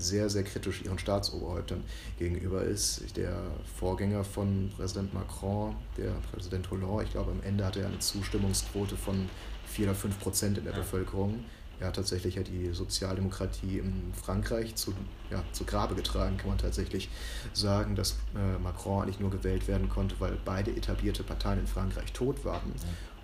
[0.00, 1.84] sehr, sehr kritisch ihren Staatsoberhäuptern
[2.18, 3.16] gegenüber ist.
[3.16, 3.42] Der
[3.78, 8.96] Vorgänger von Präsident Macron, der Präsident Hollande, ich glaube, am Ende hatte er eine Zustimmungsquote
[8.96, 9.28] von
[9.66, 10.80] 4 oder 5 Prozent in der ja.
[10.80, 11.44] Bevölkerung.
[11.80, 14.92] Er hat tatsächlich ja die Sozialdemokratie in Frankreich zu,
[15.30, 17.08] ja, zu Grabe getragen, kann man tatsächlich
[17.54, 22.12] sagen, dass äh, Macron eigentlich nur gewählt werden konnte, weil beide etablierte Parteien in Frankreich
[22.12, 22.74] tot waren.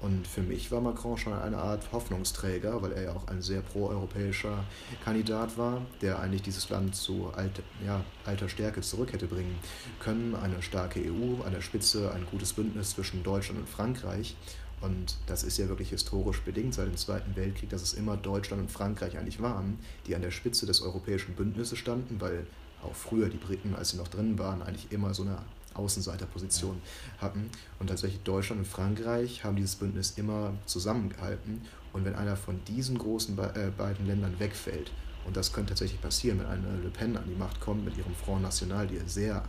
[0.01, 3.63] Und für mich war Macron schon eine Art Hoffnungsträger, weil er ja auch ein sehr
[3.63, 4.65] proeuropäischer
[5.05, 9.59] Kandidat war, der eigentlich dieses Land zu alt, ja, alter Stärke zurück hätte bringen
[9.99, 10.35] können.
[10.35, 14.37] Eine starke EU, an der Spitze ein gutes Bündnis zwischen Deutschland und Frankreich.
[14.83, 18.63] Und das ist ja wirklich historisch bedingt seit dem Zweiten Weltkrieg, dass es immer Deutschland
[18.63, 22.47] und Frankreich eigentlich waren, die an der Spitze des europäischen Bündnisses standen, weil
[22.83, 25.39] auch früher die Briten, als sie noch drin waren, eigentlich immer so eine
[25.77, 26.81] Außenseiterposition
[27.19, 27.51] hatten.
[27.79, 31.63] Und tatsächlich Deutschland und Frankreich haben dieses Bündnis immer zusammengehalten.
[31.93, 34.91] Und wenn einer von diesen großen äh, beiden Ländern wegfällt,
[35.27, 38.15] und das könnte tatsächlich passieren, wenn eine Le Pen an die Macht kommt mit ihrem
[38.15, 39.45] Front National, die sehr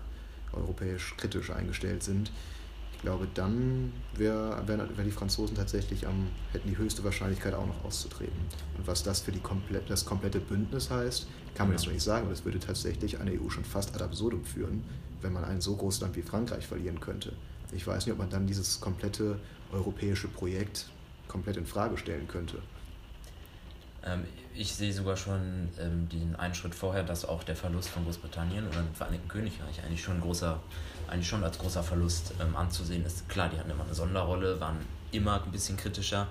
[0.53, 2.31] europäisch kritisch eingestellt sind,
[2.97, 7.67] ich glaube, dann wären wär, wär die Franzosen tatsächlich am, hätten die höchste Wahrscheinlichkeit auch
[7.67, 8.39] noch auszutreten.
[8.75, 12.03] Und was das für die komplett, das komplette Bündnis heißt, kann man jetzt noch nicht
[12.03, 14.83] sagen, aber das würde tatsächlich eine EU schon fast ad absurdum führen,
[15.21, 17.33] wenn man ein so großes Land wie Frankreich verlieren könnte.
[17.71, 19.39] Ich weiß nicht, ob man dann dieses komplette
[19.71, 20.87] europäische Projekt
[21.27, 22.57] komplett in Frage stellen könnte.
[24.07, 28.03] Ähm, ich sehe sogar schon ähm, den einen Schritt vorher, dass auch der Verlust von
[28.05, 30.59] Großbritannien oder dem Vereinigten Königreich eigentlich schon großer,
[31.07, 33.27] eigentlich schon als großer Verlust ähm, anzusehen ist.
[33.29, 34.77] Klar, die hatten immer eine Sonderrolle, waren
[35.11, 36.27] immer ein bisschen kritischer,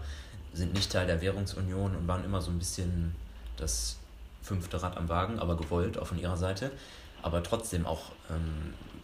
[0.52, 3.14] sind nicht Teil der Währungsunion und waren immer so ein bisschen
[3.56, 3.96] das
[4.42, 6.70] fünfte Rad am Wagen, aber gewollt auch von ihrer Seite
[7.26, 8.12] aber trotzdem auch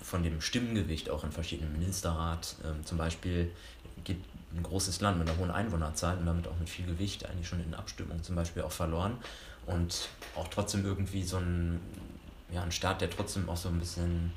[0.01, 2.55] von dem Stimmengewicht auch in verschiedenen Ministerrat.
[2.85, 3.51] Zum Beispiel
[4.05, 4.19] geht
[4.55, 7.63] ein großes Land mit einer hohen Einwohnerzahl und damit auch mit viel Gewicht eigentlich schon
[7.63, 9.17] in Abstimmungen zum Beispiel auch verloren
[9.67, 11.81] und auch trotzdem irgendwie so ein,
[12.51, 14.33] ja, ein Staat, der trotzdem auch so ein bisschen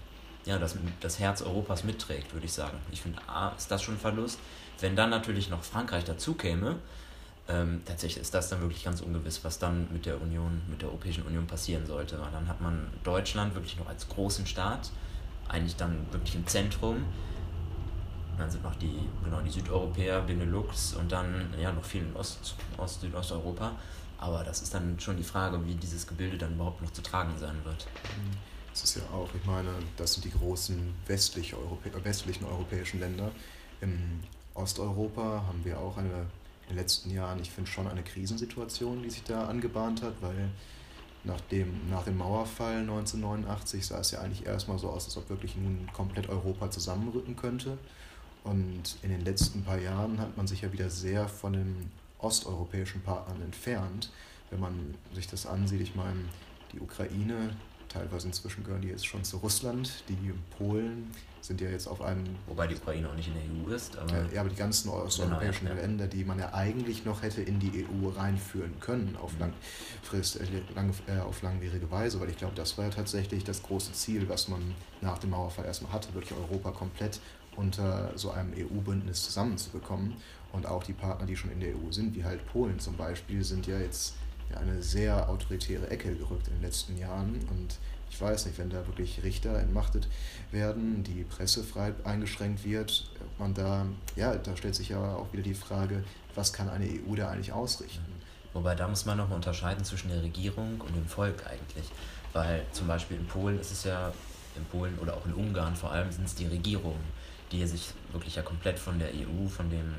[0.46, 2.78] ja, das, das Herz Europas mitträgt, würde ich sagen.
[2.92, 4.40] Ich finde, A, ist das schon ein Verlust.
[4.80, 6.76] Wenn dann natürlich noch Frankreich dazu käme,
[7.48, 10.90] ähm, tatsächlich ist das dann wirklich ganz ungewiss, was dann mit der Union, mit der
[10.90, 12.20] Europäischen Union passieren sollte.
[12.20, 14.92] Weil dann hat man Deutschland wirklich noch als großen Staat,
[15.48, 17.06] eigentlich dann wirklich im Zentrum.
[18.38, 22.56] Dann sind noch die, genau, die Südeuropäer, Benelux und dann ja noch viel in Ost,
[22.78, 23.72] Ost Südosteuropa.
[24.18, 27.34] Aber das ist dann schon die Frage, wie dieses Gebilde dann überhaupt noch zu tragen
[27.40, 27.88] sein wird.
[28.72, 33.32] Das ist ja auch, ich meine, das sind die großen westlich Europä westlichen europäischen Länder.
[33.82, 34.22] In
[34.54, 36.26] Osteuropa haben wir auch eine,
[36.64, 40.50] in den letzten Jahren, ich finde schon eine Krisensituation, die sich da angebahnt hat, weil
[41.24, 45.30] nach dem, nach dem Mauerfall 1989 sah es ja eigentlich erstmal so aus, als ob
[45.30, 47.78] wirklich nun komplett Europa zusammenrücken könnte.
[48.46, 53.02] Und in den letzten paar Jahren hat man sich ja wieder sehr von den osteuropäischen
[53.02, 54.12] Partnern entfernt.
[54.52, 56.20] Wenn man sich das ansieht, ich meine,
[56.72, 57.56] die Ukraine,
[57.90, 62.24] teilweise inzwischen gehören die jetzt schon zu Russland, die Polen sind ja jetzt auf einem.
[62.48, 63.98] Wobei die Ukraine auch nicht in der EU ist.
[63.98, 67.42] Aber ja, aber die ganzen osteuropäischen genau, ja, Länder, die man ja eigentlich noch hätte
[67.42, 69.52] in die EU reinführen können, auf, mhm.
[70.02, 73.64] langfrist, äh, lang, äh, auf langwierige Weise, weil ich glaube, das war ja tatsächlich das
[73.64, 77.20] große Ziel, was man nach dem Mauerfall erstmal hatte, wirklich Europa komplett
[77.56, 80.16] unter so einem EU-Bündnis zusammenzubekommen.
[80.52, 83.44] Und auch die Partner, die schon in der EU sind, wie halt Polen zum Beispiel,
[83.44, 84.16] sind ja jetzt
[84.50, 87.40] in eine sehr autoritäre Ecke gerückt in den letzten Jahren.
[87.50, 87.78] Und
[88.10, 90.08] ich weiß nicht, wenn da wirklich Richter entmachtet
[90.52, 95.44] werden, die Presse frei eingeschränkt wird, man da, ja, da stellt sich ja auch wieder
[95.44, 96.04] die Frage,
[96.36, 98.06] was kann eine EU da eigentlich ausrichten?
[98.54, 101.92] Wobei da muss man nochmal unterscheiden zwischen der Regierung und dem Volk eigentlich.
[102.32, 104.14] Weil zum Beispiel in Polen ist es ja,
[104.56, 107.04] in Polen oder auch in Ungarn vor allem sind es die Regierungen,
[107.56, 109.94] die sich wirklich ja komplett von der EU, von dem,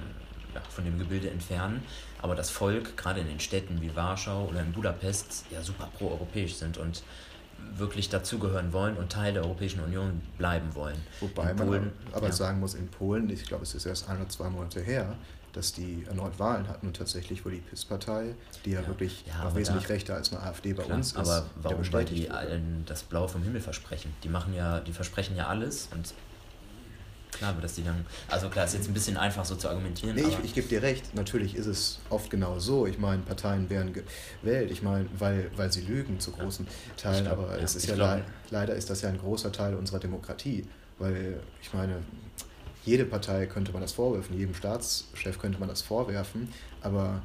[0.54, 1.82] ja, von dem Gebilde entfernen.
[2.22, 6.54] Aber das Volk, gerade in den Städten wie Warschau oder in Budapest, ja super pro-europäisch
[6.54, 7.02] sind und
[7.76, 10.96] wirklich dazugehören wollen und Teil der Europäischen Union bleiben wollen.
[11.20, 12.32] Wobei in man Polen, aber ja.
[12.32, 15.16] sagen muss, in Polen, ich glaube, es ist erst ein oder zwei Monate her,
[15.52, 19.44] dass die erneut Wahlen hatten und tatsächlich wurde die PIS-Partei, die ja, ja wirklich ja,
[19.44, 22.84] noch wesentlich da, rechter als eine AfD bei klar, uns ist, aber warum die allen
[22.86, 24.12] das Blau vom Himmel versprechen?
[24.22, 26.12] Die machen ja, die versprechen ja alles und
[27.32, 28.06] klar dass die dann.
[28.28, 30.14] Also klar, ist jetzt ein bisschen einfach so zu argumentieren.
[30.14, 32.86] Nee, ich, ich gebe dir recht, natürlich ist es oft genau so.
[32.86, 37.38] Ich meine, Parteien werden gewählt, ich meine, weil, weil sie lügen zu großen Teilen, glaub,
[37.38, 40.66] aber ja, es ist ja le leider ist das ja ein großer Teil unserer Demokratie.
[40.98, 42.02] Weil ich meine,
[42.84, 46.48] jede Partei könnte man das vorwerfen, jedem Staatschef könnte man das vorwerfen,
[46.80, 47.22] aber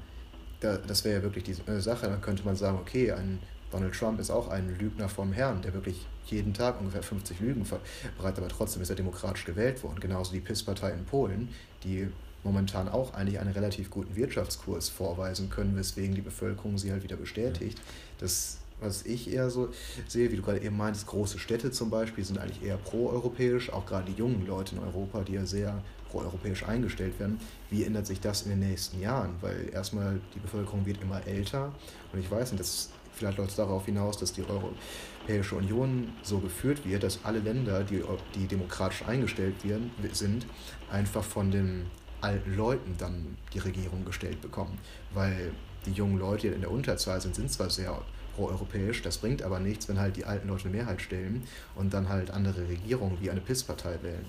[0.60, 2.08] da, das wäre ja wirklich die äh, Sache.
[2.08, 3.40] Dann könnte man sagen, okay, ein
[3.72, 7.66] Donald Trump ist auch ein Lügner vom Herrn, der wirklich jeden Tag ungefähr 50 Lügen
[7.66, 10.00] verbreitet, aber trotzdem ist er demokratisch gewählt worden.
[10.00, 11.50] Genauso die PIS-Partei in Polen,
[11.84, 12.10] die
[12.44, 17.16] momentan auch eigentlich einen relativ guten Wirtschaftskurs vorweisen können, weswegen die Bevölkerung sie halt wieder
[17.16, 17.80] bestätigt.
[18.20, 19.70] Das, was ich eher so
[20.08, 23.86] sehe, wie du gerade eben meintest, große Städte zum Beispiel sind eigentlich eher pro-europäisch, auch
[23.86, 27.40] gerade die jungen Leute in Europa, die ja sehr pro-europäisch eingestellt werden.
[27.70, 29.36] Wie ändert sich das in den nächsten Jahren?
[29.42, 31.72] Weil erstmal die Bevölkerung wird immer älter
[32.12, 32.90] und ich weiß nicht, das
[33.22, 37.84] vielleicht läuft es darauf hinaus, dass die Europäische Union so geführt wird, dass alle Länder,
[37.84, 38.04] die,
[38.36, 40.46] die demokratisch eingestellt werden, sind,
[40.92, 41.86] einfach von den
[42.22, 44.78] alten Leuten dann die Regierung gestellt bekommen.
[45.14, 45.52] Weil
[45.86, 48.02] die jungen Leute, in der Unterzahl sind, sind zwar sehr
[48.36, 51.44] proeuropäisch, das bringt aber nichts, wenn halt die alten Leute eine Mehrheit stellen
[51.76, 54.26] und dann halt andere Regierungen wie eine PIS-Partei wählen.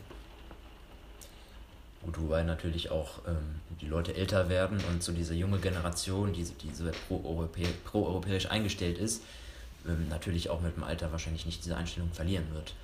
[2.04, 6.42] Gut, wobei natürlich auch ähm, die Leute älter werden und so diese junge Generation, die,
[6.44, 9.22] die so pro-europäisch pro eingestellt ist,
[9.86, 12.74] ähm, natürlich auch mit dem Alter wahrscheinlich nicht diese Einstellung verlieren wird.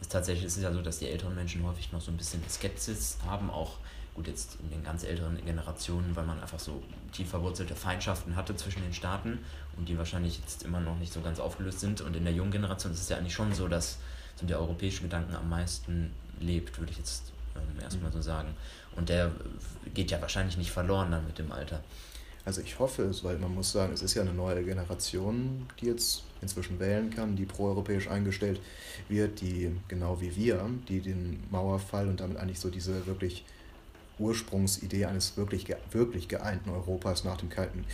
[0.00, 2.42] Es tatsächlich ist es ja so, dass die älteren Menschen häufig noch so ein bisschen
[2.48, 3.78] Skepsis haben, auch
[4.14, 8.56] gut jetzt in den ganz älteren Generationen, weil man einfach so tief verwurzelte Feindschaften hatte
[8.56, 9.38] zwischen den Staaten
[9.76, 12.00] und die wahrscheinlich jetzt immer noch nicht so ganz aufgelöst sind.
[12.00, 13.98] Und in der jungen Generation ist es ja eigentlich schon so, dass
[14.38, 18.54] so der europäische Gedanken am meisten lebt, würde ich jetzt ähm, erstmal so sagen.
[18.96, 19.32] Und der
[19.94, 21.82] geht ja wahrscheinlich nicht verloren dann mit dem Alter.
[22.46, 25.86] Also ich hoffe es, weil man muss sagen, es ist ja eine neue Generation, die
[25.86, 28.60] jetzt inzwischen wählen kann, die proeuropäisch eingestellt
[29.08, 33.44] wird, die genau wie wir, die den Mauerfall und damit eigentlich so diese wirklich
[34.20, 37.84] Ursprungsidee eines wirklich, wirklich geeinten Europas nach dem Kalten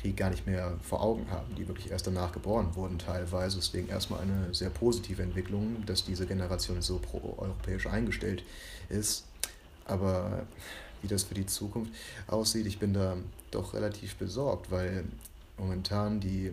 [0.00, 3.56] Krieg gar nicht mehr vor Augen haben, die wirklich erst danach geboren wurden teilweise.
[3.56, 8.73] Deswegen erstmal eine sehr positive Entwicklung, dass diese Generation so pro-europäisch eingestellt ist.
[9.86, 10.46] Aber
[11.02, 11.92] wie das für die Zukunft
[12.26, 13.16] aussieht, ich bin da
[13.50, 15.04] doch relativ besorgt, weil
[15.58, 16.52] momentan die,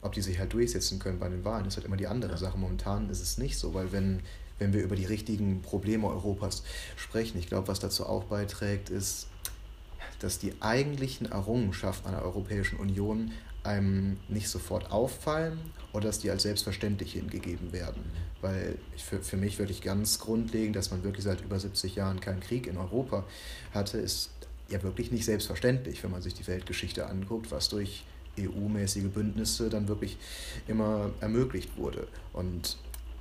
[0.00, 2.38] ob die sich halt durchsetzen können bei den Wahlen, ist halt immer die andere ja.
[2.38, 2.56] Sache.
[2.56, 4.20] Momentan ist es nicht so, weil wenn,
[4.58, 6.62] wenn wir über die richtigen Probleme Europas
[6.96, 9.26] sprechen, ich glaube, was dazu auch beiträgt, ist,
[10.20, 13.32] dass die eigentlichen Errungenschaften einer Europäischen Union
[13.64, 15.58] einem nicht sofort auffallen
[15.92, 18.02] oder dass die als selbstverständlich hingegeben werden.
[18.42, 22.40] Weil für, für mich wirklich ganz grundlegend, dass man wirklich seit über 70 Jahren keinen
[22.40, 23.24] Krieg in Europa
[23.72, 24.30] hatte, ist
[24.68, 28.04] ja wirklich nicht selbstverständlich, wenn man sich die Weltgeschichte anguckt, was durch
[28.38, 30.16] EU-mäßige Bündnisse dann wirklich
[30.66, 32.08] immer ermöglicht wurde.
[32.32, 32.76] Und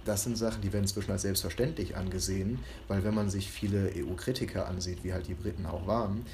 [0.05, 4.67] das sind Sachen, die werden inzwischen als selbstverständlich angesehen, weil wenn man sich viele EU-Kritiker
[4.67, 6.25] ansieht, wie halt die Briten auch waren,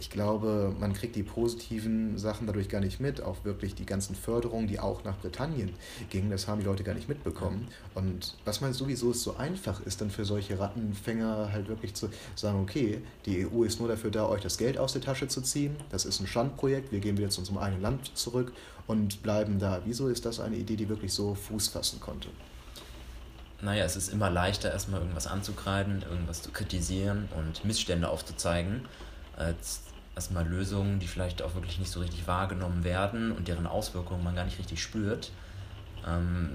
[0.00, 3.22] ich glaube, man kriegt die positiven Sachen dadurch gar nicht mit.
[3.22, 5.74] Auch wirklich die ganzen Förderungen, die auch nach Britannien
[6.08, 7.68] gingen, das haben die Leute gar nicht mitbekommen.
[7.94, 11.94] Und was meinst du, wieso es so einfach ist, dann für solche Rattenfänger halt wirklich
[11.94, 15.28] zu sagen, okay, die EU ist nur dafür da, euch das Geld aus der Tasche
[15.28, 15.76] zu ziehen.
[15.90, 18.52] Das ist ein Schandprojekt, wir gehen wieder zu unserem eigenen Land zurück
[18.86, 19.82] und bleiben da.
[19.84, 22.28] Wieso ist das eine Idee, die wirklich so Fuß fassen konnte?
[23.62, 28.86] naja, es ist immer leichter, erstmal irgendwas anzukreiden, irgendwas zu kritisieren und Missstände aufzuzeigen,
[29.36, 29.82] als
[30.20, 34.34] erstmal Lösungen, die vielleicht auch wirklich nicht so richtig wahrgenommen werden und deren Auswirkungen man
[34.34, 35.30] gar nicht richtig spürt,
[36.06, 36.50] ähm,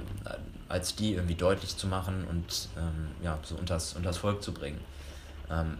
[0.69, 4.79] als die irgendwie deutlich zu machen und ähm, ja, so unters, unters Volk zu bringen.
[5.49, 5.79] Ähm,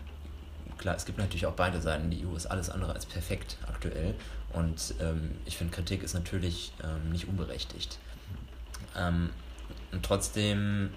[0.79, 2.09] klar, es gibt natürlich auch beide Seiten.
[2.09, 4.15] Die EU ist alles andere als perfekt aktuell
[4.51, 7.99] und ähm, ich finde, Kritik ist natürlich ähm, nicht unberechtigt.
[8.97, 9.29] Ähm,
[9.91, 10.89] und trotzdem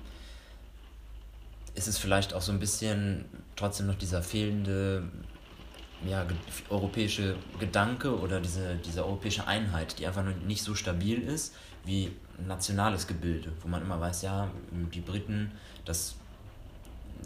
[1.74, 5.02] ist es vielleicht auch so ein bisschen trotzdem noch dieser fehlende
[6.06, 6.26] ja,
[6.70, 12.46] europäische Gedanke oder diese, diese europäische Einheit, die einfach nicht so stabil ist wie ein
[12.46, 15.52] nationales Gebilde, wo man immer weiß, ja, die Briten,
[15.84, 16.14] das,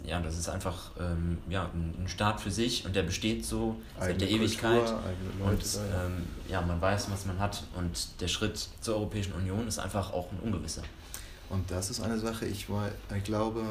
[0.05, 4.19] ja, das ist einfach ähm, ja, ein Staat für sich und der besteht so seit
[4.19, 4.93] der Ewigkeit.
[5.39, 9.79] und ähm, ja, man weiß, was man hat und der Schritt zur Europäischen Union ist
[9.79, 10.83] einfach auch ein ungewisser.
[11.49, 12.67] Und das ist eine Sache, ich,
[13.15, 13.63] ich glaube,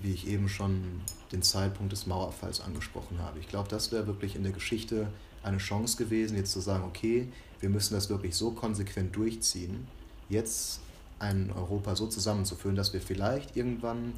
[0.00, 1.00] wie ich eben schon
[1.32, 3.38] den Zeitpunkt des Mauerfalls angesprochen habe.
[3.38, 5.08] Ich glaube, das wäre wirklich in der Geschichte
[5.42, 7.28] eine Chance gewesen, jetzt zu sagen, okay,
[7.60, 9.86] wir müssen das wirklich so konsequent durchziehen,
[10.28, 10.80] jetzt
[11.18, 14.12] ein Europa so zusammenzuführen, dass wir vielleicht irgendwann,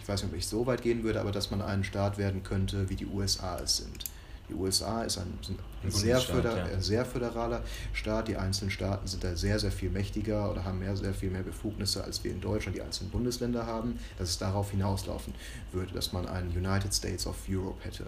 [0.00, 2.42] ich weiß nicht, ob ich so weit gehen würde, aber dass man ein Staat werden
[2.42, 4.04] könnte, wie die USA es sind.
[4.48, 5.38] Die USA ist ein,
[5.82, 6.80] ein sehr, föder, ja.
[6.80, 8.28] sehr föderaler Staat.
[8.28, 11.42] Die einzelnen Staaten sind da sehr, sehr viel mächtiger oder haben mehr, sehr viel mehr
[11.42, 13.98] Befugnisse, als wir in Deutschland die einzelnen Bundesländer haben.
[14.18, 15.34] Dass es darauf hinauslaufen
[15.72, 18.06] würde, dass man einen United States of Europe hätte.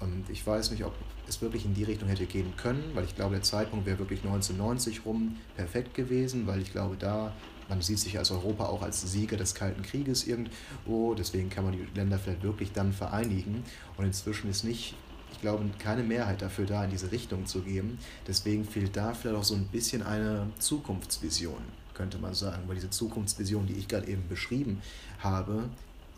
[0.00, 0.94] Und ich weiß nicht, ob
[1.28, 4.20] es wirklich in die Richtung hätte gehen können, weil ich glaube, der Zeitpunkt wäre wirklich
[4.20, 7.32] 1990 rum perfekt gewesen, weil ich glaube, da
[7.68, 11.72] man sieht sich als Europa auch als Sieger des Kalten Krieges irgendwo, deswegen kann man
[11.72, 13.62] die Länder vielleicht wirklich dann vereinigen.
[13.96, 14.96] Und inzwischen ist nicht
[15.32, 17.98] ich glaube, keine Mehrheit dafür da, in diese Richtung zu geben.
[18.26, 21.62] Deswegen fehlt da vielleicht auch so ein bisschen eine Zukunftsvision,
[21.94, 22.62] könnte man sagen.
[22.66, 24.82] Weil diese Zukunftsvision, die ich gerade eben beschrieben
[25.20, 25.64] habe,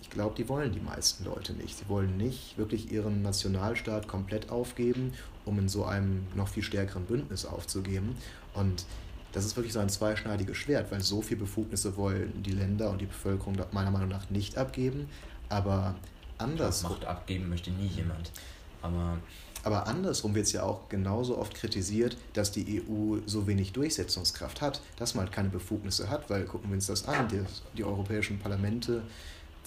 [0.02, 1.78] ich glaube, die wollen die meisten Leute nicht.
[1.78, 5.12] Sie wollen nicht wirklich ihren Nationalstaat komplett aufgeben,
[5.44, 8.16] um in so einem noch viel stärkeren Bündnis aufzugeben.
[8.54, 8.84] Und
[9.32, 13.00] das ist wirklich so ein zweischneidiges Schwert, weil so viele Befugnisse wollen die Länder und
[13.00, 15.08] die Bevölkerung meiner Meinung nach nicht abgeben.
[15.48, 15.94] Aber
[16.38, 16.82] anders.
[16.82, 18.30] Macht abgeben möchte nie jemand.
[18.82, 19.18] Aber,
[19.64, 24.60] aber andersrum wird es ja auch genauso oft kritisiert, dass die EU so wenig Durchsetzungskraft
[24.60, 27.40] hat, dass man halt keine Befugnisse hat, weil gucken wir uns das an, die,
[27.76, 29.02] die europäischen Parlamente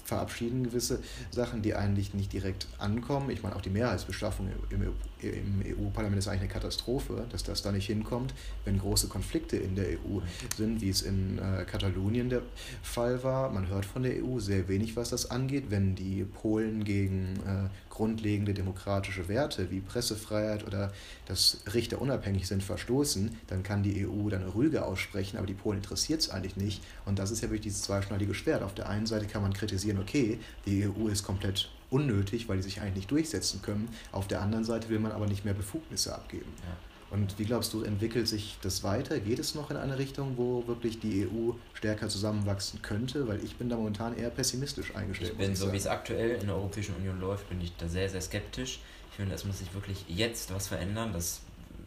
[0.05, 0.99] verabschieden gewisse
[1.31, 3.31] Sachen, die eigentlich nicht direkt ankommen.
[3.31, 4.93] Ich meine, auch die Mehrheitsbeschaffung im,
[5.29, 8.33] im EU-Parlament ist eigentlich eine Katastrophe, dass das da nicht hinkommt,
[8.63, 10.21] wenn große Konflikte in der EU
[10.57, 12.41] sind, wie es in äh, Katalonien der
[12.81, 13.49] Fall war.
[13.49, 17.69] Man hört von der EU sehr wenig, was das angeht, wenn die Polen gegen äh,
[17.95, 20.91] grundlegende demokratische Werte wie Pressefreiheit oder
[21.27, 25.77] dass Richter unabhängig sind verstoßen, dann kann die EU dann Rüge aussprechen, aber die Polen
[25.77, 26.83] interessiert es eigentlich nicht.
[27.05, 28.63] Und das ist ja wirklich dieses zweischneidige Schwert.
[28.63, 32.63] Auf der einen Seite kann man kritisieren, okay, die EU ist komplett unnötig, weil die
[32.63, 33.89] sich eigentlich nicht durchsetzen können.
[34.11, 36.51] Auf der anderen Seite will man aber nicht mehr Befugnisse abgeben.
[36.63, 36.75] Ja.
[37.11, 39.19] Und wie glaubst du, entwickelt sich das weiter?
[39.19, 43.27] Geht es noch in eine Richtung, wo wirklich die EU stärker zusammenwachsen könnte?
[43.27, 45.31] Weil ich bin da momentan eher pessimistisch eingestellt.
[45.33, 47.87] Ich bin, ich so wie es aktuell in der Europäischen Union läuft, bin ich da
[47.87, 48.79] sehr, sehr skeptisch.
[49.11, 51.13] Ich finde, es muss sich wirklich jetzt was verändern.
[51.13, 51.41] Das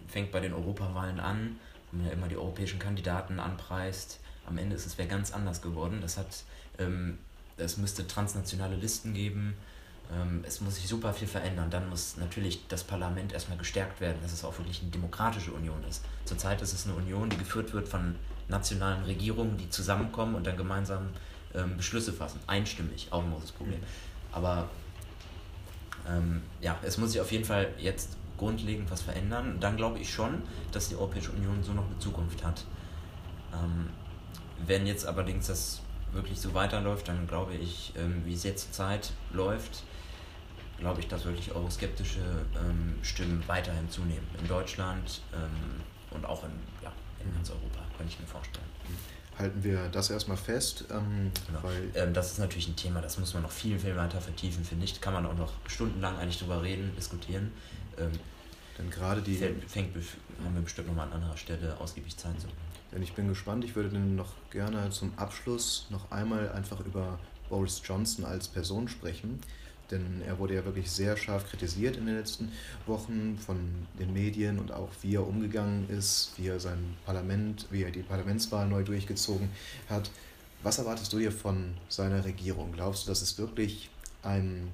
[0.07, 1.57] fängt bei den Europawahlen an,
[1.91, 4.21] wo man ja immer die europäischen Kandidaten anpreist.
[4.47, 5.99] Am Ende ist es wer ganz anders geworden.
[6.01, 6.45] Das hat,
[6.79, 7.19] ähm,
[7.59, 9.57] es müsste transnationale Listen geben
[10.43, 11.71] es muss sich super viel verändern.
[11.71, 15.85] Dann muss natürlich das Parlament erstmal gestärkt werden, dass es auch wirklich eine demokratische Union
[15.89, 16.03] ist.
[16.25, 18.15] Zurzeit ist es eine Union, die geführt wird von
[18.49, 21.09] nationalen Regierungen, die zusammenkommen und dann gemeinsam
[21.55, 22.41] ähm, Beschlüsse fassen.
[22.47, 23.81] Einstimmig, auch ein großes Problem.
[24.33, 24.69] Aber
[26.09, 29.59] ähm, ja, es muss sich auf jeden Fall jetzt grundlegend was verändern.
[29.61, 30.43] Dann glaube ich schon,
[30.73, 32.65] dass die Europäische Union so noch eine Zukunft hat.
[33.53, 33.91] Ähm,
[34.67, 35.81] wenn jetzt allerdings das
[36.13, 39.83] wirklich so weiterläuft, dann glaube ich, ähm, wie es jetzt zurzeit läuft,
[40.79, 42.21] glaube ich, dass wirklich euroskeptische
[42.55, 44.27] ähm, Stimmen weiterhin zunehmen.
[44.41, 46.51] In Deutschland ähm, und auch in,
[46.83, 46.93] ja,
[47.25, 48.67] in ganz Europa, könnte ich mir vorstellen.
[49.39, 50.85] Halten wir das erstmal fest.
[50.91, 51.63] Ähm, genau.
[51.63, 54.65] weil ähm, das ist natürlich ein Thema, das muss man noch viel, viel weiter vertiefen,
[54.65, 55.01] finde ich.
[55.01, 57.53] Kann man auch noch stundenlang eigentlich drüber reden, diskutieren.
[57.99, 58.11] Ähm,
[58.79, 59.37] Denn gerade die.
[59.37, 59.95] Fängt,
[60.45, 62.49] haben wir bestimmt nochmal an anderer Stelle ausgiebig Zeit zu.
[62.93, 67.19] Denn ich bin gespannt, ich würde dann noch gerne zum Abschluss noch einmal einfach über
[67.49, 69.41] Boris Johnson als Person sprechen.
[69.91, 72.53] Denn er wurde ja wirklich sehr scharf kritisiert in den letzten
[72.87, 73.59] Wochen von
[73.99, 78.03] den Medien und auch wie er umgegangen ist, wie er sein Parlament, wie er die
[78.03, 79.49] Parlamentswahl neu durchgezogen
[79.89, 80.11] hat.
[80.63, 82.73] Was erwartest du dir von seiner Regierung?
[82.73, 83.91] Glaubst du, dass es wirklich
[84.23, 84.73] ein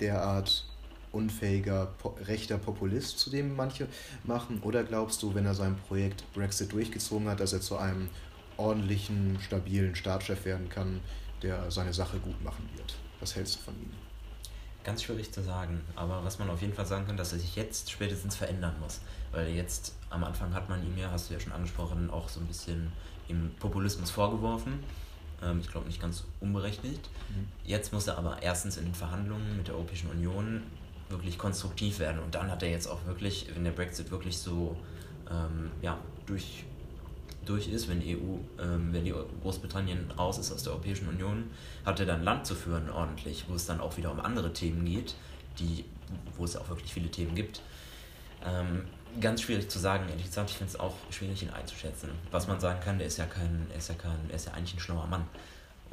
[0.00, 0.66] derart
[1.12, 1.92] unfähiger
[2.26, 3.86] rechter Populist, zu dem manche
[4.24, 4.60] machen?
[4.62, 8.08] Oder glaubst du, wenn er sein Projekt Brexit durchgezogen hat, dass er zu einem
[8.56, 11.00] ordentlichen, stabilen Staatschef werden kann,
[11.42, 12.96] der seine Sache gut machen wird?
[13.20, 14.03] Was hältst du von ihm?
[14.84, 17.56] Ganz schwierig zu sagen, aber was man auf jeden Fall sagen kann, dass er sich
[17.56, 19.00] jetzt spätestens verändern muss.
[19.32, 22.40] Weil jetzt am Anfang hat man ihm ja, hast du ja schon angesprochen, auch so
[22.40, 22.92] ein bisschen
[23.28, 24.84] im Populismus vorgeworfen.
[25.42, 27.08] Ähm, ich glaube nicht ganz unberechtigt.
[27.30, 27.48] Mhm.
[27.64, 30.62] Jetzt muss er aber erstens in den Verhandlungen mit der Europäischen Union
[31.08, 32.20] wirklich konstruktiv werden.
[32.20, 34.76] Und dann hat er jetzt auch wirklich, wenn der Brexit wirklich so
[35.30, 36.64] ähm, ja, durch,
[37.44, 41.50] durch ist, wenn die EU, ähm, wenn die Großbritannien raus ist aus der Europäischen Union,
[41.84, 44.84] hat er dann Land zu führen ordentlich, wo es dann auch wieder um andere Themen
[44.84, 45.14] geht,
[45.58, 45.84] die,
[46.36, 47.60] wo es auch wirklich viele Themen gibt.
[48.44, 48.84] Ähm,
[49.20, 52.10] ganz schwierig zu sagen, ehrlich gesagt, ich finde es auch schwierig, ihn einzuschätzen.
[52.30, 54.52] Was man sagen kann, der ist ja kein, er ist ja kein, er ist ja
[54.52, 55.26] eigentlich ein schlauer Mann.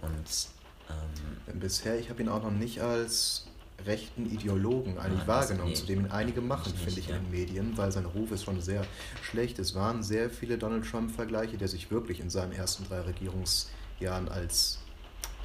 [0.02, 0.48] Und
[0.90, 3.46] ähm, bisher, ich habe ihn auch noch nicht als
[3.86, 7.16] rechten Ideologen eigentlich Nein, wahrgenommen, zu dem einige machen, finde ich, ja.
[7.16, 8.86] in den Medien, weil sein Ruf ist schon sehr
[9.22, 9.60] schlecht.
[9.60, 14.80] Es waren sehr viele Donald Trump-Vergleiche, der sich wirklich in seinen ersten drei Regierungsjahren als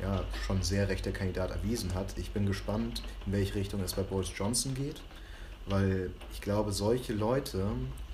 [0.00, 2.18] ja, schon sehr rechter Kandidat erwiesen hat.
[2.18, 5.00] Ich bin gespannt, in welche Richtung es bei Boris Johnson geht,
[5.66, 7.66] weil ich glaube, solche Leute,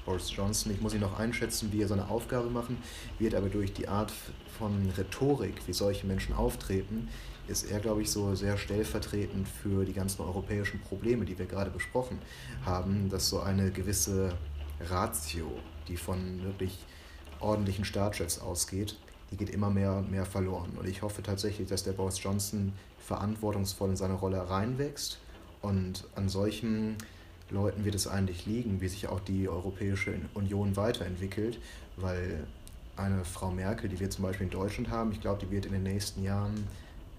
[0.04, 2.78] Boris Johnson, ich muss ihn noch einschätzen, wie er seine Aufgabe machen
[3.18, 4.12] wird, aber durch die Art
[4.58, 7.08] von Rhetorik, wie solche Menschen auftreten,
[7.48, 11.70] ist er, glaube ich, so sehr stellvertretend für die ganzen europäischen Probleme, die wir gerade
[11.70, 12.18] besprochen
[12.64, 14.34] haben, dass so eine gewisse
[14.80, 15.50] Ratio,
[15.88, 16.78] die von wirklich
[17.40, 18.96] ordentlichen Staatschefs ausgeht,
[19.30, 20.72] die geht immer mehr mehr verloren.
[20.78, 25.18] Und ich hoffe tatsächlich, dass der Boris Johnson verantwortungsvoll in seine Rolle reinwächst.
[25.62, 26.96] Und an solchen
[27.50, 31.58] Leuten wird es eigentlich liegen, wie sich auch die Europäische Union weiterentwickelt,
[31.96, 32.44] weil
[32.96, 35.72] eine Frau Merkel, die wir zum Beispiel in Deutschland haben, ich glaube, die wird in
[35.72, 36.66] den nächsten Jahren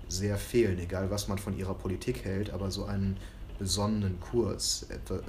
[0.08, 3.18] sehr fehlen, egal was man von ihrer Politik hält, aber so einen
[3.60, 4.88] besonnenen Kurs,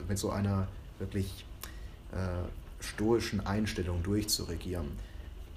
[0.09, 0.69] mit so einer
[0.99, 1.45] wirklich
[2.13, 2.17] äh,
[2.81, 4.93] stoischen Einstellung durchzuregieren.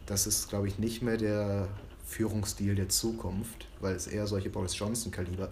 [0.05, 1.67] Das ist, glaube ich, nicht mehr der
[2.05, 5.49] Führungsstil der Zukunft, weil es eher solche Boris Johnson-Kaliber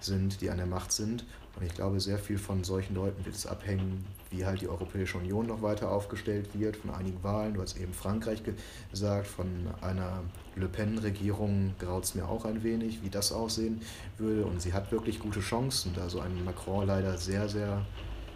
[0.00, 1.24] sind, die an der Macht sind.
[1.56, 5.18] Und ich glaube, sehr viel von solchen Leuten wird es abhängen, wie halt die Europäische
[5.18, 7.54] Union noch weiter aufgestellt wird, von einigen Wahlen.
[7.54, 8.42] Du hast eben Frankreich
[8.90, 9.46] gesagt, von
[9.80, 10.22] einer
[10.56, 13.80] Le Pen-Regierung graut es mir auch ein wenig, wie das aussehen
[14.18, 14.44] würde.
[14.44, 17.84] Und sie hat wirklich gute Chancen, da so ein Macron leider sehr, sehr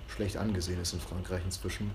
[0.09, 1.91] schlecht angesehen ist in Frankreich inzwischen.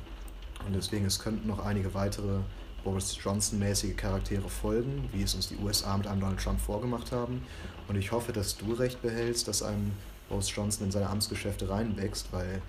[0.65, 2.39] Und deswegen, es könnten noch einige weitere
[2.83, 7.41] Boris Johnson-mäßige Charaktere folgen, wie es uns die USA mit einem Donald Trump vorgemacht haben.
[7.87, 9.91] Und ich hoffe, dass du recht behältst, dass ein
[10.29, 12.61] Boris Johnson in seine Amtsgeschäfte reinwächst, weil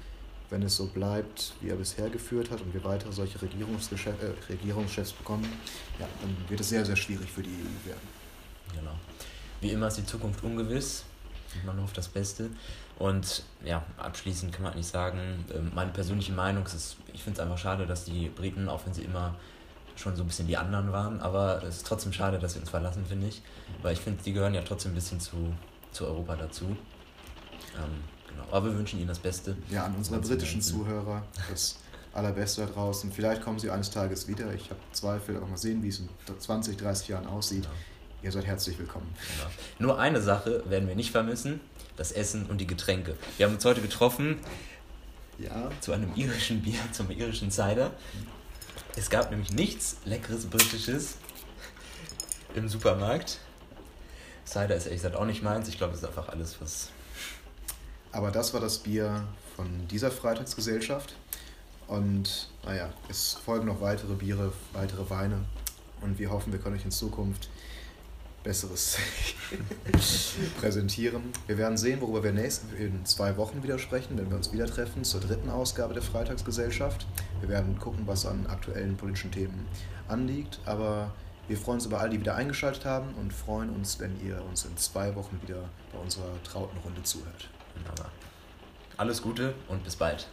[0.50, 5.12] wenn es so bleibt, wie er bisher geführt hat und wir weitere solche äh, Regierungschefs
[5.12, 5.46] bekommen,
[5.98, 8.08] ja, dann wird es sehr, sehr schwierig für die EU werden.
[8.74, 8.94] Genau.
[9.60, 11.04] Wie immer ist die Zukunft ungewiss.
[11.64, 12.50] Man hofft das Beste.
[12.98, 17.44] Und ja, abschließend kann man eigentlich sagen, ähm, meine persönliche Meinung ist, ich finde es
[17.44, 19.34] einfach schade, dass die Briten, auch wenn sie immer
[19.96, 22.70] schon so ein bisschen die anderen waren, aber es ist trotzdem schade, dass sie uns
[22.70, 23.42] verlassen, finde ich.
[23.82, 25.54] Weil ich finde, die gehören ja trotzdem ein bisschen zu,
[25.92, 26.76] zu Europa dazu.
[27.76, 28.44] Ähm, genau.
[28.50, 29.56] Aber wir wünschen ihnen das Beste.
[29.70, 31.78] Ja, an unsere britischen Zuhörer das
[32.12, 33.12] Allerbeste da draußen.
[33.12, 34.52] Vielleicht kommen sie eines Tages wieder.
[34.54, 36.08] Ich habe Zweifel, aber mal sehen, wie es in
[36.38, 37.62] 20, 30 Jahren aussieht.
[37.62, 37.74] Genau.
[38.22, 39.14] Ihr seid herzlich willkommen.
[39.36, 39.50] Genau.
[39.78, 41.60] Nur eine Sache werden wir nicht vermissen:
[41.96, 43.16] das Essen und die Getränke.
[43.36, 44.38] Wir haben uns heute getroffen.
[45.38, 45.70] Ja.
[45.80, 47.92] Zu einem irischen Bier, zum irischen Cider.
[48.96, 51.16] Es gab nämlich nichts Leckeres Britisches
[52.54, 53.38] im Supermarkt.
[54.44, 55.68] Cider ist ehrlich gesagt auch nicht meins.
[55.68, 56.88] Ich glaube, es ist einfach alles, was.
[58.12, 59.24] Aber das war das Bier
[59.56, 61.14] von dieser Freitagsgesellschaft.
[61.86, 65.44] Und naja, es folgen noch weitere Biere, weitere Weine.
[66.00, 67.48] Und wir hoffen, wir können euch in Zukunft
[68.44, 68.96] Besseres
[70.60, 71.22] präsentieren.
[71.46, 74.66] Wir werden sehen, worüber wir nächst, in zwei Wochen wieder sprechen, wenn wir uns wieder
[74.66, 77.06] treffen zur dritten Ausgabe der Freitagsgesellschaft.
[77.40, 79.66] Wir werden gucken, was an aktuellen politischen Themen
[80.06, 80.60] anliegt.
[80.66, 81.12] Aber
[81.48, 84.64] wir freuen uns über all, die wieder eingeschaltet haben und freuen uns, wenn ihr uns
[84.64, 87.50] in zwei Wochen wieder bei unserer trauten Runde zuhört.
[87.78, 88.10] Wunderbar.
[88.96, 90.26] Alles Gute und bis bald.